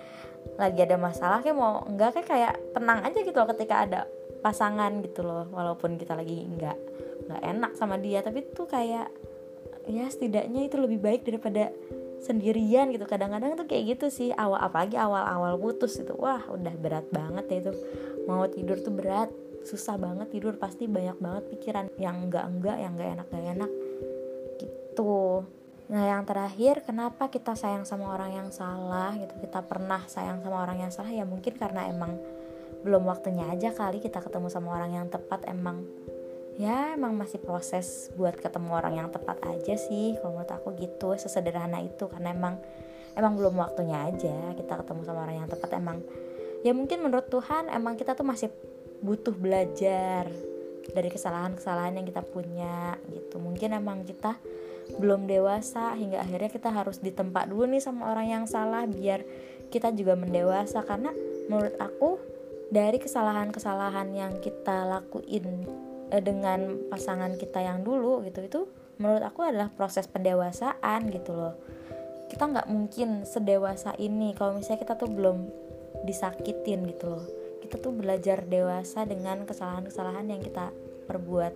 lagi 0.59 0.83
ada 0.83 0.99
masalah 0.99 1.39
kayak 1.39 1.55
mau 1.55 1.87
enggak 1.87 2.19
kayak 2.19 2.27
kayak 2.27 2.53
tenang 2.75 2.99
aja 3.07 3.19
gitu 3.23 3.37
loh 3.39 3.49
ketika 3.55 3.75
ada 3.87 3.99
pasangan 4.43 4.91
gitu 4.99 5.23
loh. 5.23 5.47
Walaupun 5.47 5.95
kita 5.95 6.19
lagi 6.19 6.43
enggak 6.43 6.75
nggak 7.31 7.41
enak 7.55 7.71
sama 7.79 7.95
dia 7.95 8.19
tapi 8.19 8.43
tuh 8.51 8.67
kayak 8.67 9.07
ya 9.87 10.05
setidaknya 10.11 10.67
itu 10.67 10.75
lebih 10.75 10.99
baik 10.99 11.23
daripada 11.23 11.71
sendirian 12.19 12.89
gitu. 12.89 13.05
Kadang-kadang 13.05 13.53
tuh 13.53 13.69
kayak 13.69 13.95
gitu 13.95 14.05
sih 14.09 14.29
awal 14.33 14.57
apalagi 14.57 14.97
awal-awal 14.97 15.55
putus 15.61 16.01
itu 16.01 16.11
wah 16.17 16.41
udah 16.49 16.73
berat 16.75 17.05
banget 17.13 17.45
ya 17.47 17.57
itu 17.63 17.73
mau 18.25 18.45
tidur 18.49 18.81
tuh 18.81 18.93
berat 18.93 19.29
susah 19.65 19.97
banget 19.97 20.29
tidur 20.29 20.61
pasti 20.61 20.85
banyak 20.85 21.17
banget 21.17 21.43
pikiran 21.57 21.89
yang 21.97 22.29
enggak 22.29 22.45
enggak 22.45 22.77
yang 22.77 22.93
enggak 22.93 23.09
enak 23.17 23.27
enggak 23.33 23.45
enak 23.57 23.71
gitu. 24.61 25.43
Nah 25.85 26.03
yang 26.09 26.25
terakhir 26.25 26.81
kenapa 26.85 27.29
kita 27.29 27.53
sayang 27.53 27.85
sama 27.85 28.13
orang 28.13 28.33
yang 28.33 28.49
salah 28.53 29.13
gitu? 29.17 29.33
Kita 29.41 29.65
pernah 29.65 30.05
sayang 30.05 30.41
sama 30.41 30.61
orang 30.61 30.85
yang 30.85 30.91
salah 30.93 31.13
ya 31.13 31.25
mungkin 31.25 31.57
karena 31.57 31.89
emang 31.89 32.17
belum 32.85 33.05
waktunya 33.09 33.49
aja 33.49 33.73
kali 33.73 33.97
kita 33.97 34.21
ketemu 34.21 34.49
sama 34.49 34.77
orang 34.77 34.93
yang 34.93 35.07
tepat 35.09 35.45
emang. 35.49 35.85
Ya 36.55 36.95
emang 36.95 37.19
masih 37.19 37.41
proses 37.43 38.13
buat 38.15 38.37
ketemu 38.39 38.69
orang 38.71 38.93
yang 38.95 39.09
tepat 39.11 39.43
aja 39.43 39.75
sih 39.75 40.15
kalau 40.21 40.39
menurut 40.39 40.53
aku 40.53 40.73
gitu 40.77 41.13
sesederhana 41.17 41.81
itu. 41.81 42.05
Karena 42.07 42.31
emang 42.33 42.61
emang 43.17 43.33
belum 43.37 43.57
waktunya 43.57 44.09
aja 44.09 44.53
kita 44.53 44.73
ketemu 44.81 45.01
sama 45.03 45.25
orang 45.25 45.43
yang 45.43 45.49
tepat 45.49 45.69
emang 45.77 46.01
ya 46.65 46.73
mungkin 46.73 47.05
menurut 47.05 47.29
Tuhan 47.29 47.69
emang 47.69 47.93
kita 47.93 48.17
tuh 48.17 48.25
masih 48.25 48.49
butuh 49.05 49.37
belajar 49.37 50.25
dari 50.89 51.09
kesalahan-kesalahan 51.13 52.01
yang 52.01 52.05
kita 52.09 52.25
punya 52.25 52.97
gitu. 53.13 53.37
Mungkin 53.37 53.77
emang 53.77 54.01
kita 54.01 54.37
belum 54.97 55.29
dewasa 55.29 55.93
hingga 55.93 56.25
akhirnya 56.25 56.49
kita 56.49 56.69
harus 56.73 57.01
ditempat 57.01 57.49
dulu 57.49 57.69
nih 57.69 57.81
sama 57.81 58.09
orang 58.13 58.27
yang 58.29 58.43
salah 58.49 58.89
biar 58.89 59.21
kita 59.69 59.93
juga 59.93 60.17
mendewasa. 60.17 60.81
Karena 60.81 61.13
menurut 61.49 61.77
aku 61.77 62.17
dari 62.73 62.97
kesalahan-kesalahan 62.97 64.09
yang 64.13 64.33
kita 64.41 64.89
lakuin 64.89 65.65
eh, 66.09 66.21
dengan 66.21 66.89
pasangan 66.89 67.37
kita 67.37 67.61
yang 67.61 67.85
dulu 67.85 68.25
gitu 68.25 68.41
itu 68.41 68.61
menurut 68.97 69.21
aku 69.21 69.45
adalah 69.45 69.69
proses 69.69 70.09
pendewasaan 70.09 71.13
gitu 71.13 71.33
loh. 71.33 71.53
Kita 72.25 72.49
nggak 72.49 72.67
mungkin 72.73 73.21
sedewasa 73.21 73.93
ini. 74.01 74.33
Kalau 74.33 74.57
misalnya 74.57 74.81
kita 74.81 74.97
tuh 74.97 75.13
belum 75.13 75.64
disakitin 76.05 76.85
gitu 76.87 77.11
loh. 77.17 77.25
Kita 77.59 77.81
tuh 77.81 77.91
belajar 77.91 78.45
dewasa 78.45 79.03
dengan 79.09 79.43
kesalahan-kesalahan 79.43 80.29
yang 80.29 80.41
kita 80.45 80.69
perbuat 81.09 81.53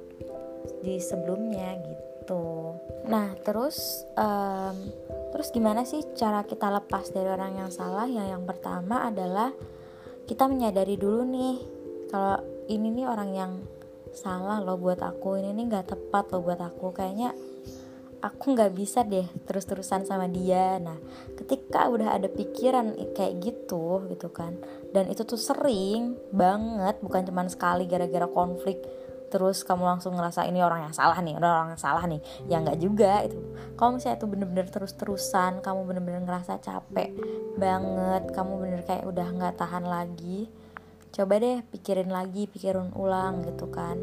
di 0.82 0.98
sebelumnya 0.98 1.78
gitu. 1.80 2.76
Nah 3.06 3.34
terus 3.42 4.06
um, 4.18 4.76
terus 5.34 5.50
gimana 5.54 5.86
sih 5.86 6.02
cara 6.18 6.46
kita 6.46 6.70
lepas 6.70 7.14
dari 7.14 7.30
orang 7.30 7.62
yang 7.62 7.72
salah? 7.72 8.10
Yang 8.10 8.38
yang 8.38 8.44
pertama 8.50 9.06
adalah 9.08 9.54
kita 10.26 10.46
menyadari 10.46 10.98
dulu 10.98 11.26
nih 11.26 11.56
kalau 12.10 12.38
ini 12.70 13.02
nih 13.02 13.06
orang 13.10 13.32
yang 13.34 13.54
salah 14.10 14.58
loh 14.62 14.78
buat 14.78 15.02
aku 15.02 15.38
ini 15.38 15.54
nih 15.54 15.66
nggak 15.70 15.88
tepat 15.94 16.34
loh 16.34 16.42
buat 16.42 16.62
aku. 16.62 16.94
Kayaknya 16.94 17.34
aku 18.20 18.56
nggak 18.56 18.72
bisa 18.76 19.04
deh 19.04 19.26
terus-terusan 19.48 20.04
sama 20.04 20.28
dia. 20.28 20.80
Nah 20.80 20.98
ketika 21.36 21.88
udah 21.88 22.20
ada 22.20 22.28
pikiran 22.28 22.96
kayak 23.16 23.40
gitu 23.44 24.06
gitu 24.12 24.30
kan. 24.30 24.60
Dan 24.92 25.12
itu 25.12 25.24
tuh 25.24 25.40
sering 25.40 26.16
banget 26.32 27.00
bukan 27.00 27.24
cuman 27.28 27.48
sekali 27.48 27.88
gara-gara 27.88 28.28
konflik 28.28 28.80
terus 29.30 29.62
kamu 29.62 29.86
langsung 29.86 30.18
ngerasa 30.18 30.50
ini 30.50 30.58
orang 30.66 30.90
yang 30.90 30.96
salah 30.98 31.22
nih 31.22 31.38
orang 31.38 31.78
yang 31.78 31.82
salah 31.82 32.04
nih. 32.10 32.22
Ya 32.50 32.58
nggak 32.60 32.80
juga 32.82 33.24
itu. 33.24 33.38
Kalau 33.78 33.96
misalnya 33.96 34.18
itu 34.18 34.28
bener-bener 34.28 34.68
terus-terusan 34.68 35.62
kamu 35.62 35.80
bener-bener 35.86 36.22
ngerasa 36.26 36.58
capek 36.60 37.14
banget 37.60 38.24
kamu 38.34 38.54
bener 38.58 38.82
kayak 38.88 39.06
udah 39.06 39.28
nggak 39.30 39.56
tahan 39.60 39.86
lagi 39.86 40.50
coba 41.10 41.42
deh 41.42 41.60
pikirin 41.74 42.10
lagi 42.14 42.46
pikirin 42.46 42.94
ulang 42.94 43.42
gitu 43.46 43.66
kan 43.70 43.98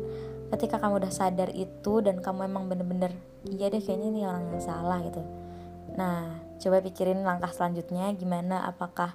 ketika 0.56 0.80
kamu 0.80 1.04
udah 1.04 1.12
sadar 1.12 1.52
itu 1.52 2.00
dan 2.00 2.24
kamu 2.24 2.48
emang 2.48 2.64
bener-bener 2.72 3.12
iya 3.44 3.68
deh 3.68 3.84
kayaknya 3.84 4.08
ini 4.08 4.20
orang 4.24 4.48
yang 4.56 4.64
salah 4.64 5.04
gitu. 5.04 5.20
Nah 6.00 6.40
coba 6.56 6.80
pikirin 6.80 7.20
langkah 7.20 7.52
selanjutnya 7.52 8.08
gimana? 8.16 8.64
Apakah 8.64 9.12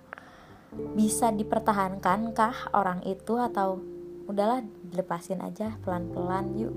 bisa 0.93 1.33
dipertahankan 1.33 2.37
kah 2.37 2.69
orang 2.77 3.01
itu? 3.09 3.41
Atau 3.41 3.81
udahlah 4.29 4.61
dilepasin 4.93 5.41
aja 5.41 5.75
pelan-pelan 5.81 6.53
yuk 6.61 6.75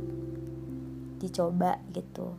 dicoba 1.20 1.76
gitu. 1.92 2.32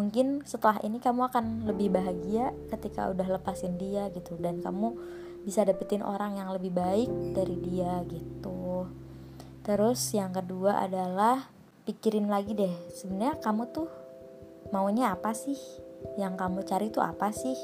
Mungkin 0.00 0.48
setelah 0.48 0.80
ini 0.80 0.96
kamu 0.96 1.28
akan 1.28 1.68
lebih 1.68 1.92
bahagia 1.92 2.56
ketika 2.72 3.12
udah 3.12 3.36
lepasin 3.36 3.76
dia 3.76 4.08
gitu. 4.16 4.40
Dan 4.40 4.64
kamu 4.64 4.96
bisa 5.44 5.60
dapetin 5.68 6.00
orang 6.00 6.40
yang 6.40 6.48
lebih 6.56 6.72
baik 6.72 7.36
dari 7.36 7.56
dia 7.60 8.00
gitu 8.08 8.88
terus 9.62 10.00
yang 10.16 10.32
kedua 10.32 10.84
adalah 10.84 11.48
pikirin 11.84 12.30
lagi 12.30 12.54
deh 12.54 12.74
sebenarnya 12.94 13.40
kamu 13.42 13.68
tuh 13.74 13.88
maunya 14.70 15.12
apa 15.14 15.34
sih? 15.34 15.58
Yang 16.16 16.34
kamu 16.38 16.58
cari 16.64 16.86
tuh 16.94 17.02
apa 17.02 17.34
sih? 17.34 17.56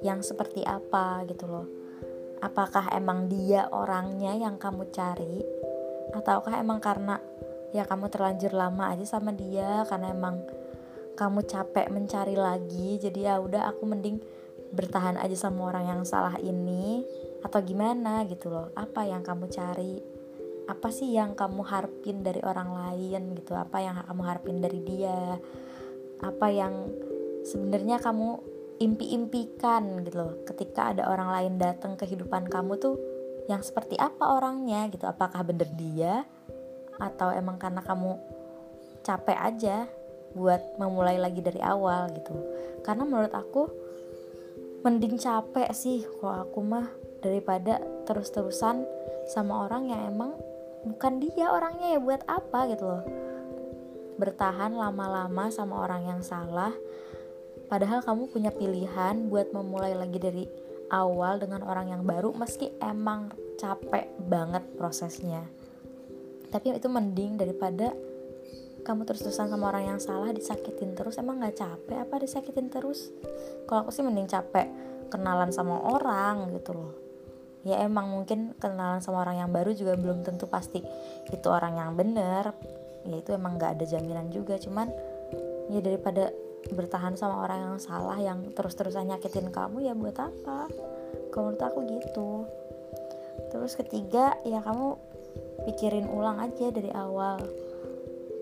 Yang 0.00 0.34
seperti 0.34 0.64
apa 0.64 1.22
gitu 1.28 1.44
loh. 1.48 1.68
Apakah 2.40 2.92
emang 2.92 3.28
dia 3.28 3.68
orangnya 3.72 4.36
yang 4.36 4.56
kamu 4.60 4.88
cari? 4.92 5.40
Ataukah 6.12 6.60
emang 6.60 6.80
karena 6.80 7.20
ya 7.72 7.84
kamu 7.88 8.08
terlanjur 8.12 8.52
lama 8.52 8.92
aja 8.92 9.04
sama 9.04 9.32
dia 9.32 9.82
karena 9.88 10.12
emang 10.12 10.44
kamu 11.14 11.46
capek 11.46 11.90
mencari 11.94 12.34
lagi 12.34 12.98
jadi 12.98 13.32
ya 13.32 13.34
udah 13.38 13.70
aku 13.70 13.86
mending 13.86 14.18
bertahan 14.74 15.14
aja 15.14 15.36
sama 15.48 15.70
orang 15.72 15.88
yang 15.88 16.02
salah 16.02 16.36
ini? 16.40 17.04
Atau 17.44 17.60
gimana 17.60 18.24
gitu 18.24 18.48
loh? 18.48 18.72
Apa 18.72 19.04
yang 19.04 19.20
kamu 19.20 19.52
cari 19.52 20.13
apa 20.64 20.88
sih 20.88 21.12
yang 21.12 21.36
kamu 21.36 21.60
harapin 21.64 22.24
dari 22.24 22.40
orang 22.40 22.72
lain 22.72 23.36
gitu? 23.36 23.52
Apa 23.52 23.84
yang 23.84 24.00
kamu 24.00 24.22
harapin 24.24 24.58
dari 24.64 24.80
dia? 24.80 25.36
Apa 26.24 26.48
yang 26.48 26.88
sebenarnya 27.44 28.00
kamu 28.00 28.40
impi-impikan 28.80 30.04
gitu 30.04 30.16
loh? 30.16 30.32
Ketika 30.48 30.96
ada 30.96 31.12
orang 31.12 31.28
lain 31.30 31.52
datang 31.60 32.00
ke 32.00 32.08
kehidupan 32.08 32.48
kamu 32.48 32.80
tuh 32.80 32.96
yang 33.44 33.60
seperti 33.60 34.00
apa 34.00 34.32
orangnya 34.32 34.88
gitu? 34.88 35.04
Apakah 35.04 35.44
bener 35.44 35.68
dia? 35.76 36.24
Atau 36.96 37.28
emang 37.36 37.60
karena 37.60 37.84
kamu 37.84 38.16
capek 39.04 39.36
aja 39.36 39.84
buat 40.32 40.80
memulai 40.80 41.20
lagi 41.20 41.44
dari 41.44 41.60
awal 41.60 42.08
gitu? 42.16 42.32
Karena 42.80 43.04
menurut 43.04 43.32
aku 43.36 43.68
mending 44.80 45.20
capek 45.20 45.68
sih. 45.76 46.08
Kalau 46.20 46.48
aku 46.48 46.60
mah 46.64 46.88
daripada 47.20 47.80
terus-terusan 48.08 48.84
sama 49.28 49.64
orang 49.68 49.88
yang 49.88 50.12
emang 50.12 50.36
bukan 50.84 51.18
dia 51.18 51.48
orangnya 51.48 51.96
ya 51.96 52.00
buat 52.00 52.22
apa 52.28 52.70
gitu 52.70 52.84
loh. 52.84 53.04
Bertahan 54.20 54.76
lama-lama 54.76 55.50
sama 55.50 55.82
orang 55.82 56.06
yang 56.06 56.20
salah 56.20 56.70
padahal 57.66 58.04
kamu 58.04 58.30
punya 58.30 58.52
pilihan 58.52 59.26
buat 59.32 59.50
memulai 59.50 59.96
lagi 59.96 60.20
dari 60.20 60.44
awal 60.92 61.40
dengan 61.40 61.64
orang 61.64 61.90
yang 61.90 62.02
baru 62.04 62.30
meski 62.36 62.70
emang 62.78 63.32
capek 63.56 64.12
banget 64.28 64.62
prosesnya. 64.76 65.42
Tapi 66.52 66.76
itu 66.76 66.86
mending 66.86 67.40
daripada 67.40 67.90
kamu 68.84 69.08
terus-terusan 69.08 69.48
sama 69.48 69.72
orang 69.72 69.96
yang 69.96 70.00
salah 70.00 70.30
disakitin 70.30 70.92
terus. 70.94 71.16
Emang 71.18 71.40
gak 71.40 71.56
capek 71.56 72.04
apa 72.04 72.20
disakitin 72.20 72.68
terus? 72.68 73.10
Kalau 73.64 73.88
aku 73.88 73.90
sih 73.90 74.04
mending 74.04 74.28
capek 74.28 74.68
kenalan 75.08 75.50
sama 75.50 75.80
orang 75.82 76.52
gitu 76.54 76.76
loh 76.76 77.03
ya 77.64 77.80
emang 77.80 78.12
mungkin 78.12 78.52
kenalan 78.60 79.00
sama 79.00 79.24
orang 79.24 79.40
yang 79.40 79.50
baru 79.50 79.72
juga 79.72 79.96
belum 79.96 80.20
tentu 80.20 80.44
pasti 80.44 80.84
itu 81.32 81.48
orang 81.48 81.80
yang 81.80 81.90
bener. 81.96 82.52
Ya 83.04 83.20
itu 83.20 83.36
emang 83.36 83.60
gak 83.60 83.80
ada 83.80 83.84
jaminan 83.88 84.28
juga. 84.32 84.56
Cuman 84.60 84.88
ya 85.72 85.80
daripada 85.80 86.32
bertahan 86.72 87.16
sama 87.16 87.44
orang 87.44 87.58
yang 87.60 87.76
salah 87.80 88.16
yang 88.16 88.52
terus-terusan 88.52 89.12
nyakitin 89.12 89.52
kamu 89.52 89.84
ya 89.84 89.92
buat 89.96 90.16
apa? 90.16 90.68
Kalau 91.32 91.52
menurut 91.52 91.64
aku 91.64 91.78
gitu. 91.88 92.30
Terus 93.52 93.76
ketiga 93.76 94.36
ya 94.44 94.64
kamu 94.64 94.96
pikirin 95.68 96.08
ulang 96.08 96.40
aja 96.40 96.68
dari 96.68 96.92
awal. 96.92 97.40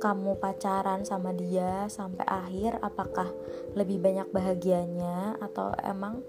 Kamu 0.02 0.35
pacaran 0.42 1.06
sama 1.06 1.30
dia 1.30 1.87
sampai 1.87 2.26
akhir 2.26 2.82
apakah 2.82 3.30
lebih 3.78 4.02
banyak 4.02 4.26
bahagianya 4.35 5.38
atau 5.38 5.70
emang 5.78 6.26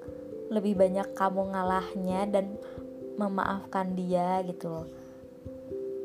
lebih 0.53 0.77
banyak 0.77 1.17
kamu 1.17 1.57
ngalahnya 1.57 2.29
dan 2.29 2.53
memaafkan 3.19 3.93
dia 3.93 4.41
gitu 4.45 4.87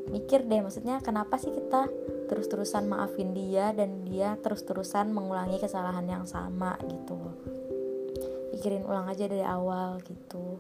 mikir 0.09 0.49
deh 0.49 0.65
maksudnya 0.65 1.05
kenapa 1.05 1.37
sih 1.37 1.53
kita 1.53 1.85
terus-terusan 2.33 2.89
maafin 2.89 3.37
dia 3.37 3.77
dan 3.77 4.09
dia 4.09 4.41
terus-terusan 4.41 5.13
mengulangi 5.13 5.61
kesalahan 5.61 6.09
yang 6.09 6.25
sama 6.25 6.81
gitu 6.89 7.21
pikirin 8.59 8.83
ulang 8.91 9.07
aja 9.07 9.31
dari 9.31 9.47
awal 9.47 10.03
gitu. 10.03 10.59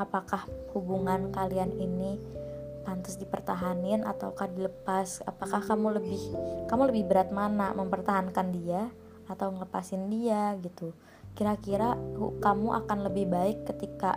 Apakah 0.00 0.48
hubungan 0.72 1.28
kalian 1.28 1.68
ini 1.76 2.16
pantas 2.88 3.20
dipertahanin 3.20 4.08
ataukah 4.08 4.48
dilepas? 4.48 5.20
Apakah 5.28 5.60
kamu 5.60 6.00
lebih 6.00 6.20
kamu 6.64 6.88
lebih 6.88 7.04
berat 7.12 7.28
mana 7.28 7.76
mempertahankan 7.76 8.56
dia 8.56 8.88
atau 9.28 9.52
ngelepasin 9.52 10.08
dia 10.08 10.56
gitu? 10.64 10.96
Kira-kira 11.36 11.92
kamu 12.40 12.72
akan 12.72 12.98
lebih 13.04 13.28
baik 13.28 13.68
ketika 13.68 14.16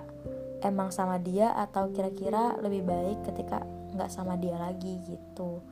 emang 0.63 0.91
sama 0.91 1.19
dia 1.19 1.55
atau 1.55 1.91
kira-kira 1.91 2.59
lebih 2.59 2.83
baik 2.83 3.23
ketika 3.27 3.63
nggak 3.95 4.11
sama 4.11 4.35
dia 4.35 4.55
lagi 4.59 4.99
gitu. 5.07 5.63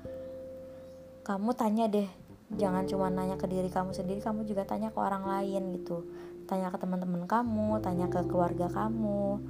Kamu 1.28 1.52
tanya 1.54 1.91
deh 1.91 2.08
jangan 2.47 2.88
cuma 2.88 3.12
nanya 3.12 3.36
ke 3.36 3.43
diri 3.43 3.67
kamu 3.67 3.91
sendiri 3.91 4.23
kamu 4.23 4.47
juga 4.47 4.63
tanya 4.63 4.91
ke 4.91 5.00
orang 5.00 5.28
lain 5.28 5.76
gitu. 5.76 6.08
Tanya 6.47 6.71
ke 6.71 6.80
teman-teman 6.80 7.28
kamu 7.28 7.84
tanya 7.84 8.08
ke 8.08 8.23
keluarga 8.26 8.71
kamu. 8.71 9.44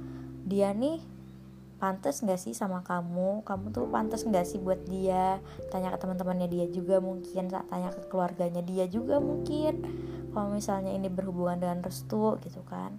Dia 0.48 0.74
nih 0.74 0.98
pantas 1.78 2.18
nggak 2.26 2.42
sih 2.42 2.52
sama 2.58 2.82
kamu? 2.82 3.46
Kamu 3.46 3.70
tuh 3.70 3.86
pantas 3.86 4.26
nggak 4.26 4.42
sih 4.42 4.58
buat 4.58 4.82
dia? 4.90 5.38
Tanya 5.70 5.94
ke 5.94 5.98
teman-temannya 6.02 6.50
dia 6.50 6.66
juga 6.66 6.98
mungkin 6.98 7.46
tanya 7.48 7.94
ke 7.94 8.10
keluarganya 8.10 8.60
dia 8.66 8.90
juga 8.90 9.22
mungkin. 9.22 9.86
Kalau 10.34 10.50
misalnya 10.50 10.90
ini 10.90 11.06
berhubungan 11.06 11.62
dengan 11.62 11.78
restu 11.86 12.34
gitu 12.42 12.66
kan. 12.66 12.98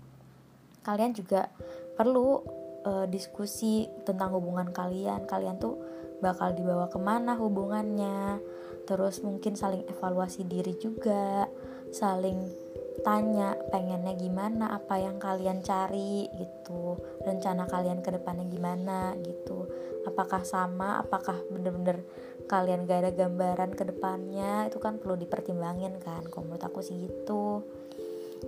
Kalian 0.79 1.11
juga 1.11 1.51
perlu 1.99 2.39
uh, 2.87 3.05
diskusi 3.11 3.91
tentang 4.07 4.31
hubungan 4.31 4.71
kalian. 4.71 5.27
Kalian 5.27 5.59
tuh 5.59 5.75
bakal 6.23 6.55
dibawa 6.55 6.87
ke 6.87 6.95
mana 6.95 7.35
hubungannya. 7.35 8.39
Terus 8.87 9.19
mungkin 9.19 9.59
saling 9.59 9.83
evaluasi 9.91 10.47
diri 10.47 10.79
juga. 10.79 11.43
Saling 11.91 12.69
tanya 13.03 13.55
pengennya 13.71 14.15
gimana 14.15 14.71
apa 14.71 14.95
yang 14.95 15.19
kalian 15.19 15.59
cari 15.59 16.31
gitu. 16.39 16.95
Rencana 17.27 17.67
kalian 17.67 17.99
ke 17.99 18.15
depannya 18.15 18.47
gimana 18.47 19.19
gitu. 19.19 19.67
Apakah 20.07 20.47
sama 20.47 21.03
apakah 21.03 21.35
bener-bener 21.51 22.07
kalian 22.49 22.87
gak 22.87 23.03
ada 23.03 23.11
gambaran 23.11 23.75
ke 23.75 23.83
depannya. 23.83 24.71
Itu 24.71 24.79
kan 24.79 25.03
perlu 25.03 25.19
dipertimbangin 25.19 25.99
kan 25.99 26.23
kalau 26.31 26.47
menurut 26.47 26.63
aku 26.63 26.79
sih 26.79 26.95
gitu. 26.95 27.67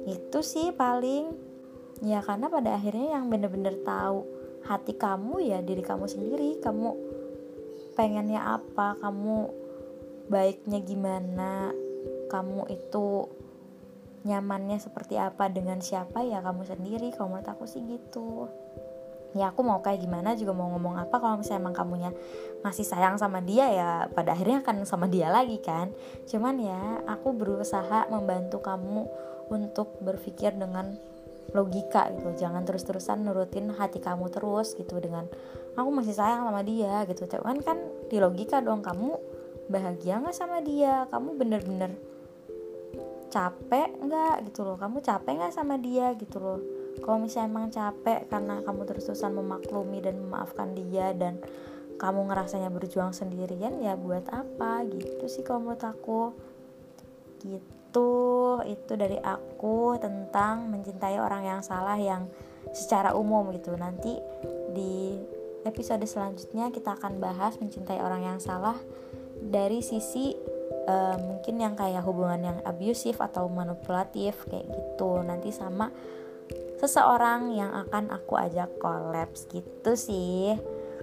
Itu 0.08 0.40
sih 0.40 0.72
paling 0.72 1.51
ya 2.02 2.20
karena 2.26 2.50
pada 2.50 2.76
akhirnya 2.76 3.22
yang 3.22 3.30
bener-bener 3.30 3.78
tahu 3.86 4.26
hati 4.66 4.94
kamu 4.98 5.42
ya 5.42 5.60
diri 5.62 5.82
kamu 5.82 6.06
sendiri. 6.06 6.58
Kamu 6.62 6.90
pengennya 7.98 8.62
apa? 8.62 8.98
Kamu 8.98 9.38
baiknya 10.30 10.80
gimana? 10.82 11.74
Kamu 12.30 12.70
itu 12.70 13.30
nyamannya 14.26 14.78
seperti 14.78 15.18
apa? 15.18 15.50
Dengan 15.50 15.82
siapa 15.82 16.22
ya 16.26 16.42
kamu 16.42 16.66
sendiri? 16.66 17.14
Kalau 17.14 17.34
menurut 17.34 17.50
aku 17.50 17.66
sih 17.66 17.82
gitu. 17.86 18.50
Ya 19.32 19.48
aku 19.48 19.64
mau 19.64 19.80
kayak 19.80 20.04
gimana? 20.04 20.36
Juga 20.36 20.52
mau 20.52 20.68
ngomong 20.76 21.00
apa? 21.00 21.16
Kalau 21.16 21.40
misalnya 21.40 21.64
emang 21.64 21.76
kamunya 21.76 22.12
masih 22.62 22.84
sayang 22.84 23.16
sama 23.16 23.40
dia 23.40 23.64
ya 23.72 23.90
pada 24.12 24.36
akhirnya 24.36 24.60
akan 24.60 24.84
sama 24.84 25.08
dia 25.08 25.32
lagi 25.32 25.56
kan? 25.64 25.96
Cuman 26.28 26.60
ya 26.60 27.00
aku 27.08 27.32
berusaha 27.32 28.12
membantu 28.12 28.60
kamu 28.60 29.08
untuk 29.48 30.00
berpikir 30.04 30.56
dengan 30.56 31.00
logika 31.52 32.08
gitu. 32.16 32.32
Jangan 32.38 32.64
terus-terusan 32.64 33.26
nurutin 33.26 33.74
hati 33.76 34.00
kamu 34.00 34.32
terus 34.32 34.78
gitu 34.78 35.02
dengan 35.02 35.28
aku 35.76 35.90
masih 35.92 36.16
sayang 36.16 36.48
sama 36.48 36.62
dia 36.62 37.04
gitu. 37.10 37.28
Cuman 37.28 37.60
kan 37.66 37.78
di 38.08 38.18
logika 38.22 38.64
dong 38.64 38.86
kamu 38.86 39.18
bahagia 39.68 40.22
nggak 40.22 40.36
sama 40.36 40.64
dia? 40.64 41.10
Kamu 41.12 41.36
bener-bener 41.36 41.92
capek 43.32 43.90
nggak 44.00 44.52
gitu 44.52 44.68
loh? 44.68 44.78
Kamu 44.80 45.04
capek 45.04 45.32
nggak 45.42 45.54
sama 45.56 45.76
dia 45.82 46.16
gitu 46.16 46.38
loh? 46.40 46.60
Kalau 47.02 47.18
misalnya 47.18 47.50
emang 47.50 47.68
capek 47.72 48.28
karena 48.28 48.62
kamu 48.62 48.82
terus-terusan 48.86 49.32
memaklumi 49.34 50.04
dan 50.04 50.20
memaafkan 50.20 50.76
dia 50.76 51.16
dan 51.16 51.40
kamu 51.98 52.34
ngerasanya 52.34 52.74
berjuang 52.74 53.14
sendirian 53.14 53.78
ya 53.80 53.94
buat 53.96 54.28
apa 54.34 54.84
gitu 54.90 55.26
sih 55.26 55.42
kalau 55.46 55.66
menurut 55.66 55.84
aku? 55.86 56.36
Gitu 57.42 57.81
itu 58.64 58.94
dari 58.96 59.20
aku 59.20 60.00
tentang 60.00 60.72
mencintai 60.72 61.18
orang 61.20 61.44
yang 61.44 61.62
salah 61.66 61.98
yang 62.00 62.30
secara 62.72 63.12
umum 63.18 63.52
gitu. 63.52 63.76
Nanti 63.76 64.16
di 64.72 65.20
episode 65.68 66.04
selanjutnya 66.08 66.72
kita 66.74 66.98
akan 66.98 67.22
bahas 67.22 67.58
mencintai 67.60 68.00
orang 68.02 68.26
yang 68.26 68.40
salah 68.42 68.78
dari 69.42 69.82
sisi 69.82 70.34
uh, 70.86 71.18
mungkin 71.18 71.58
yang 71.62 71.74
kayak 71.74 72.06
hubungan 72.06 72.42
yang 72.42 72.58
abusive 72.66 73.18
atau 73.18 73.50
manipulatif 73.50 74.46
kayak 74.48 74.70
gitu. 74.70 75.22
Nanti 75.22 75.50
sama 75.50 75.90
seseorang 76.82 77.54
yang 77.54 77.72
akan 77.88 78.10
aku 78.10 78.38
ajak 78.38 78.78
kolaps 78.82 79.46
gitu 79.50 79.94
sih. 79.94 80.58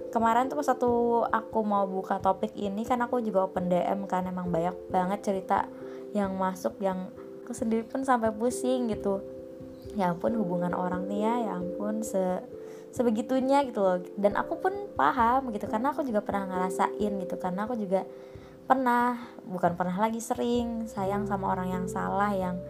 Kemarin 0.09 0.49
tuh 0.49 0.65
satu 0.65 1.21
aku 1.29 1.61
mau 1.61 1.85
buka 1.85 2.17
topik 2.17 2.57
ini 2.57 2.81
kan 2.81 2.97
aku 3.05 3.21
juga 3.21 3.45
open 3.45 3.69
DM 3.69 4.09
kan 4.09 4.25
emang 4.25 4.49
banyak 4.49 4.73
banget 4.89 5.21
cerita 5.21 5.69
yang 6.15 6.35
masuk 6.35 6.77
yang 6.81 7.09
aku 7.43 7.53
sendiri 7.53 7.85
pun 7.85 8.05
sampai 8.05 8.29
pusing 8.33 8.89
gitu. 8.89 9.21
Ya 9.97 10.13
ampun 10.13 10.37
hubungan 10.37 10.75
orang 10.77 11.09
nih 11.09 11.25
ya 11.25 11.33
ya 11.49 11.53
ampun 11.57 12.05
se 12.05 12.41
sebegitunya 12.93 13.65
gitu 13.65 13.81
loh. 13.81 13.97
Dan 14.17 14.37
aku 14.37 14.61
pun 14.61 14.73
paham 14.93 15.49
gitu 15.53 15.65
karena 15.65 15.93
aku 15.93 16.05
juga 16.05 16.21
pernah 16.21 16.45
ngerasain 16.49 17.11
gitu 17.21 17.35
karena 17.37 17.65
aku 17.65 17.77
juga 17.77 18.05
pernah 18.69 19.17
bukan 19.49 19.73
pernah 19.73 19.97
lagi 19.97 20.21
sering 20.21 20.85
sayang 20.85 21.25
sama 21.25 21.49
orang 21.57 21.73
yang 21.73 21.85
salah 21.89 22.29
yang 22.37 22.61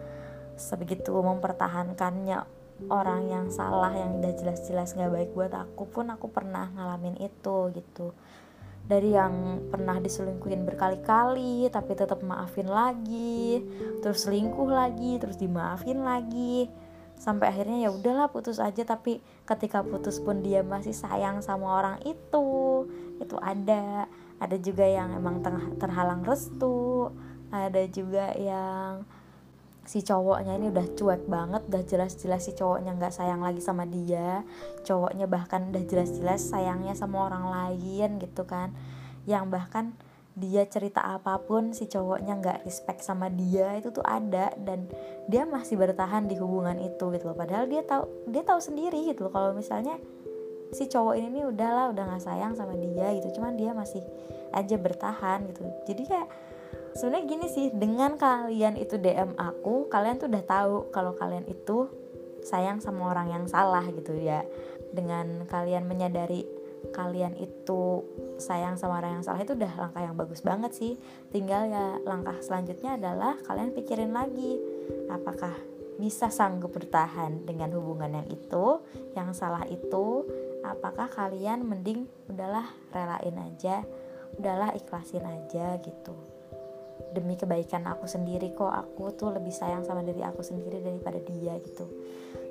sebegitu 0.56 1.12
mempertahankannya 1.12 2.40
orang 2.88 3.28
yang 3.28 3.46
salah 3.52 3.92
yang 3.92 4.16
udah 4.16 4.32
jelas-jelas 4.32 4.96
nggak 4.96 5.12
baik 5.12 5.30
buat 5.36 5.52
aku 5.52 5.84
pun 5.92 6.08
aku 6.08 6.32
pernah 6.32 6.72
ngalamin 6.72 7.20
itu 7.20 7.68
gitu 7.76 8.16
dari 8.90 9.14
yang 9.14 9.62
pernah 9.70 10.02
diselingkuhin 10.02 10.66
berkali-kali 10.66 11.70
tapi 11.70 11.94
tetap 11.94 12.26
maafin 12.26 12.66
lagi 12.66 13.62
terus 14.02 14.26
selingkuh 14.26 14.66
lagi 14.66 15.22
terus 15.22 15.38
dimaafin 15.38 16.02
lagi. 16.02 16.66
Sampai 17.20 17.52
akhirnya 17.52 17.86
ya 17.86 17.90
udahlah 17.92 18.32
putus 18.32 18.58
aja. 18.58 18.82
Tapi 18.82 19.22
ketika 19.46 19.86
putus 19.86 20.18
pun 20.18 20.42
dia 20.42 20.66
masih 20.66 20.96
sayang 20.96 21.44
sama 21.44 21.78
orang 21.78 21.96
itu 22.02 22.88
itu 23.22 23.36
ada. 23.38 24.10
Ada 24.40 24.56
juga 24.56 24.88
yang 24.88 25.14
emang 25.14 25.44
terhalang 25.78 26.26
restu. 26.26 27.12
Ada 27.52 27.86
juga 27.92 28.32
yang 28.34 29.04
si 29.88 30.04
cowoknya 30.04 30.60
ini 30.60 30.68
udah 30.68 30.86
cuek 30.92 31.24
banget 31.24 31.62
udah 31.66 31.82
jelas-jelas 31.82 32.44
si 32.44 32.52
cowoknya 32.52 32.94
nggak 32.96 33.14
sayang 33.14 33.40
lagi 33.40 33.62
sama 33.64 33.88
dia. 33.88 34.44
Cowoknya 34.84 35.24
bahkan 35.24 35.72
udah 35.72 35.84
jelas-jelas 35.88 36.40
sayangnya 36.52 36.92
sama 36.92 37.26
orang 37.26 37.48
lain 37.48 38.20
gitu 38.20 38.44
kan. 38.44 38.72
Yang 39.24 39.44
bahkan 39.48 39.86
dia 40.38 40.64
cerita 40.70 41.04
apa 41.04 41.42
pun 41.42 41.74
si 41.76 41.90
cowoknya 41.90 42.38
nggak 42.38 42.58
respect 42.64 43.04
sama 43.04 43.28
dia 43.32 43.76
itu 43.80 43.90
tuh 43.90 44.04
ada. 44.04 44.52
Dan 44.56 44.86
dia 45.26 45.48
masih 45.48 45.80
bertahan 45.80 46.28
di 46.28 46.36
hubungan 46.36 46.76
itu 46.78 47.10
gitu 47.16 47.32
loh. 47.32 47.36
Padahal 47.36 47.66
dia 47.66 47.80
tahu 47.84 48.04
dia 48.28 48.44
tahu 48.44 48.60
sendiri 48.60 49.00
gitu 49.10 49.28
loh. 49.28 49.32
Kalau 49.32 49.50
misalnya 49.56 49.96
si 50.70 50.86
cowok 50.86 51.18
ini 51.18 51.40
nih 51.40 51.44
udahlah 51.50 51.90
udah 51.90 52.04
nggak 52.14 52.22
sayang 52.22 52.52
sama 52.54 52.76
dia 52.76 53.10
gitu. 53.16 53.40
Cuman 53.40 53.56
dia 53.56 53.72
masih 53.72 54.04
aja 54.52 54.76
bertahan 54.76 55.50
gitu. 55.50 55.66
Jadi 55.88 56.02
kayak 56.04 56.28
sebenarnya 56.94 57.26
gini 57.26 57.46
sih 57.46 57.66
dengan 57.74 58.18
kalian 58.18 58.74
itu 58.78 58.98
DM 58.98 59.36
aku 59.38 59.86
kalian 59.90 60.18
tuh 60.18 60.28
udah 60.30 60.44
tahu 60.44 60.76
kalau 60.90 61.14
kalian 61.14 61.46
itu 61.46 61.90
sayang 62.40 62.80
sama 62.80 63.12
orang 63.12 63.30
yang 63.30 63.44
salah 63.46 63.84
gitu 63.90 64.16
ya. 64.16 64.42
Dengan 64.90 65.46
kalian 65.46 65.86
menyadari 65.86 66.42
kalian 66.90 67.36
itu 67.36 68.02
sayang 68.40 68.80
sama 68.80 68.98
orang 68.98 69.20
yang 69.20 69.24
salah 69.24 69.44
itu 69.44 69.52
udah 69.52 69.72
langkah 69.76 70.02
yang 70.02 70.16
bagus 70.16 70.40
banget 70.42 70.72
sih. 70.74 70.92
Tinggal 71.30 71.70
ya 71.70 71.86
langkah 72.02 72.36
selanjutnya 72.42 72.96
adalah 72.96 73.38
kalian 73.44 73.70
pikirin 73.76 74.10
lagi 74.16 74.58
apakah 75.12 75.52
bisa 76.00 76.32
sanggup 76.32 76.72
bertahan 76.72 77.44
dengan 77.44 77.76
hubungan 77.76 78.24
yang 78.24 78.28
itu 78.32 78.80
yang 79.14 79.30
salah 79.36 79.62
itu. 79.68 80.26
Apakah 80.60 81.08
kalian 81.08 81.64
mending 81.64 82.04
udahlah 82.28 82.68
relain 82.92 83.36
aja 83.40 83.80
udahlah 84.38 84.76
ikhlasin 84.76 85.24
aja 85.26 85.80
gitu 85.82 86.29
demi 87.10 87.34
kebaikan 87.34 87.86
aku 87.86 88.06
sendiri 88.06 88.54
kok 88.54 88.70
aku 88.70 89.10
tuh 89.14 89.34
lebih 89.34 89.50
sayang 89.50 89.82
sama 89.82 90.06
diri 90.06 90.22
aku 90.22 90.42
sendiri 90.42 90.82
daripada 90.82 91.18
dia 91.22 91.58
gitu. 91.62 91.86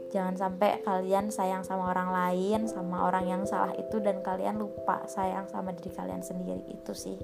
Jangan 0.09 0.35
sampai 0.35 0.81
kalian 0.81 1.29
sayang 1.29 1.61
sama 1.61 1.93
orang 1.93 2.09
lain 2.09 2.65
sama 2.65 3.05
orang 3.05 3.29
yang 3.29 3.41
salah 3.45 3.77
itu 3.77 4.01
dan 4.01 4.25
kalian 4.25 4.57
lupa 4.57 5.05
sayang 5.05 5.45
sama 5.47 5.69
diri 5.71 5.93
kalian 5.93 6.25
sendiri 6.25 6.65
itu 6.69 6.91
sih 6.97 7.17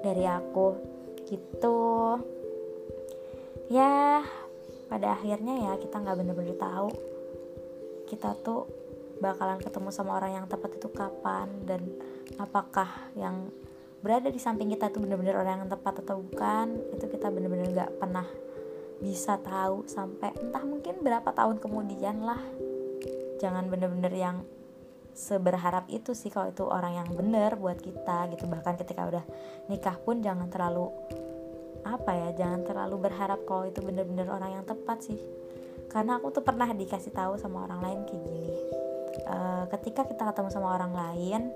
dari 0.00 0.24
aku 0.24 0.78
gitu. 1.26 2.16
Ya 3.68 4.24
pada 4.88 5.18
akhirnya 5.18 5.68
ya 5.68 5.72
kita 5.76 6.00
nggak 6.00 6.16
bener-bener 6.16 6.56
tahu 6.56 6.88
kita 8.08 8.32
tuh 8.40 8.64
bakalan 9.20 9.60
ketemu 9.60 9.90
sama 9.92 10.16
orang 10.16 10.40
yang 10.40 10.46
tepat 10.48 10.80
itu 10.80 10.88
kapan 10.88 11.50
dan 11.68 11.84
apakah 12.40 12.88
yang 13.12 13.52
berada 13.98 14.30
di 14.30 14.38
samping 14.38 14.70
kita 14.70 14.94
itu 14.94 15.02
benar-benar 15.02 15.42
orang 15.42 15.66
yang 15.66 15.70
tepat 15.70 16.06
atau 16.06 16.22
bukan 16.22 16.78
itu 16.94 17.04
kita 17.10 17.34
benar-benar 17.34 17.66
nggak 17.74 17.92
pernah 17.98 18.26
bisa 18.98 19.38
tahu 19.38 19.86
sampai 19.86 20.34
entah 20.38 20.62
mungkin 20.66 21.02
berapa 21.02 21.30
tahun 21.30 21.62
kemudian 21.62 22.22
lah. 22.22 22.42
Jangan 23.38 23.70
bener-bener 23.70 24.10
yang 24.10 24.36
seberharap 25.14 25.86
itu 25.90 26.14
sih 26.14 26.30
kalau 26.30 26.50
itu 26.50 26.66
orang 26.66 27.02
yang 27.02 27.08
bener 27.14 27.54
buat 27.54 27.78
kita 27.78 28.30
gitu. 28.34 28.50
Bahkan 28.50 28.74
ketika 28.82 29.06
udah 29.06 29.24
nikah 29.70 29.94
pun 30.02 30.18
jangan 30.18 30.50
terlalu 30.50 30.90
apa 31.86 32.10
ya 32.10 32.28
jangan 32.34 32.66
terlalu 32.66 33.06
berharap 33.06 33.46
kalau 33.46 33.64
itu 33.70 33.78
bener-bener 33.78 34.26
orang 34.26 34.62
yang 34.62 34.64
tepat 34.66 34.98
sih. 35.06 35.18
Karena 35.88 36.18
aku 36.18 36.34
tuh 36.34 36.42
pernah 36.42 36.68
dikasih 36.68 37.14
tahu 37.14 37.38
sama 37.38 37.64
orang 37.64 37.80
lain 37.80 37.98
kayak 38.04 38.22
gini. 38.26 38.54
E, 39.24 39.36
ketika 39.78 40.04
kita 40.04 40.26
ketemu 40.30 40.50
sama 40.52 40.74
orang 40.74 40.92
lain 40.92 41.48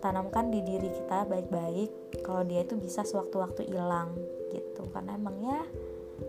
tanamkan 0.00 0.48
di 0.48 0.64
diri 0.64 0.88
kita 0.88 1.28
baik-baik 1.28 2.20
kalau 2.24 2.42
dia 2.42 2.64
itu 2.64 2.74
bisa 2.80 3.04
sewaktu-waktu 3.04 3.68
hilang 3.68 4.16
gitu. 4.50 4.88
Karena 4.90 5.14
emangnya 5.14 5.62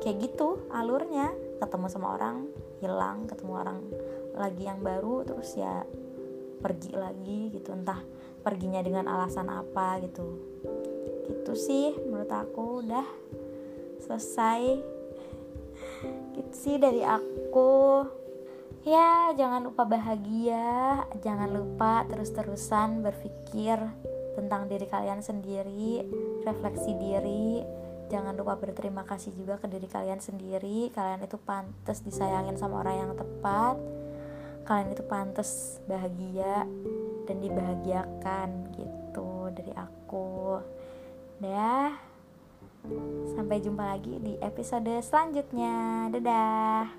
kayak 0.03 0.17
gitu 0.29 0.67
alurnya. 0.69 1.31
Ketemu 1.57 1.87
sama 1.87 2.19
orang 2.19 2.51
hilang. 2.83 3.25
Ketemu 3.25 3.53
orang 3.55 3.79
lagi 4.35 4.63
yang 4.67 4.83
baru 4.83 5.23
terus 5.23 5.55
ya 5.55 5.87
pergi 6.61 6.93
lagi 6.93 7.49
gitu. 7.55 7.71
Entah 7.71 8.03
perginya 8.43 8.83
dengan 8.83 9.07
alasan 9.07 9.47
apa 9.47 10.03
gitu. 10.03 10.27
Gitu 11.31 11.53
sih 11.55 11.95
menurut 12.03 12.29
aku. 12.29 12.83
Udah 12.83 13.07
selesai. 14.03 14.61
Gitu 16.35 16.53
sih 16.53 16.75
dari 16.75 17.07
aku 17.07 18.03
ya 18.81 19.29
jangan 19.37 19.61
lupa 19.61 19.85
bahagia 19.85 21.05
jangan 21.21 21.53
lupa 21.53 22.01
terus-terusan 22.09 23.05
berpikir 23.05 23.77
tentang 24.33 24.65
diri 24.65 24.87
kalian 24.87 25.21
sendiri 25.21 26.07
refleksi 26.43 26.91
diri. 26.97 27.63
Jangan 28.11 28.35
lupa 28.35 28.59
berterima 28.59 29.07
kasih 29.07 29.31
juga 29.31 29.55
ke 29.55 29.71
diri 29.71 29.87
kalian 29.87 30.19
sendiri. 30.19 30.91
Kalian 30.91 31.23
itu 31.23 31.39
pantas 31.39 32.03
disayangin 32.03 32.59
sama 32.59 32.83
orang 32.83 33.07
yang 33.07 33.11
tepat. 33.15 33.79
Kalian 34.67 34.91
itu 34.91 35.03
pantas 35.07 35.79
bahagia 35.87 36.67
dan 37.25 37.37
dibahagiakan 37.39 38.75
gitu 38.75 39.47
dari 39.55 39.73
aku. 39.79 40.59
Dah. 41.39 41.95
Sampai 43.31 43.61
jumpa 43.61 43.95
lagi 43.95 44.17
di 44.19 44.35
episode 44.41 44.91
selanjutnya. 45.05 46.09
Dadah 46.11 46.89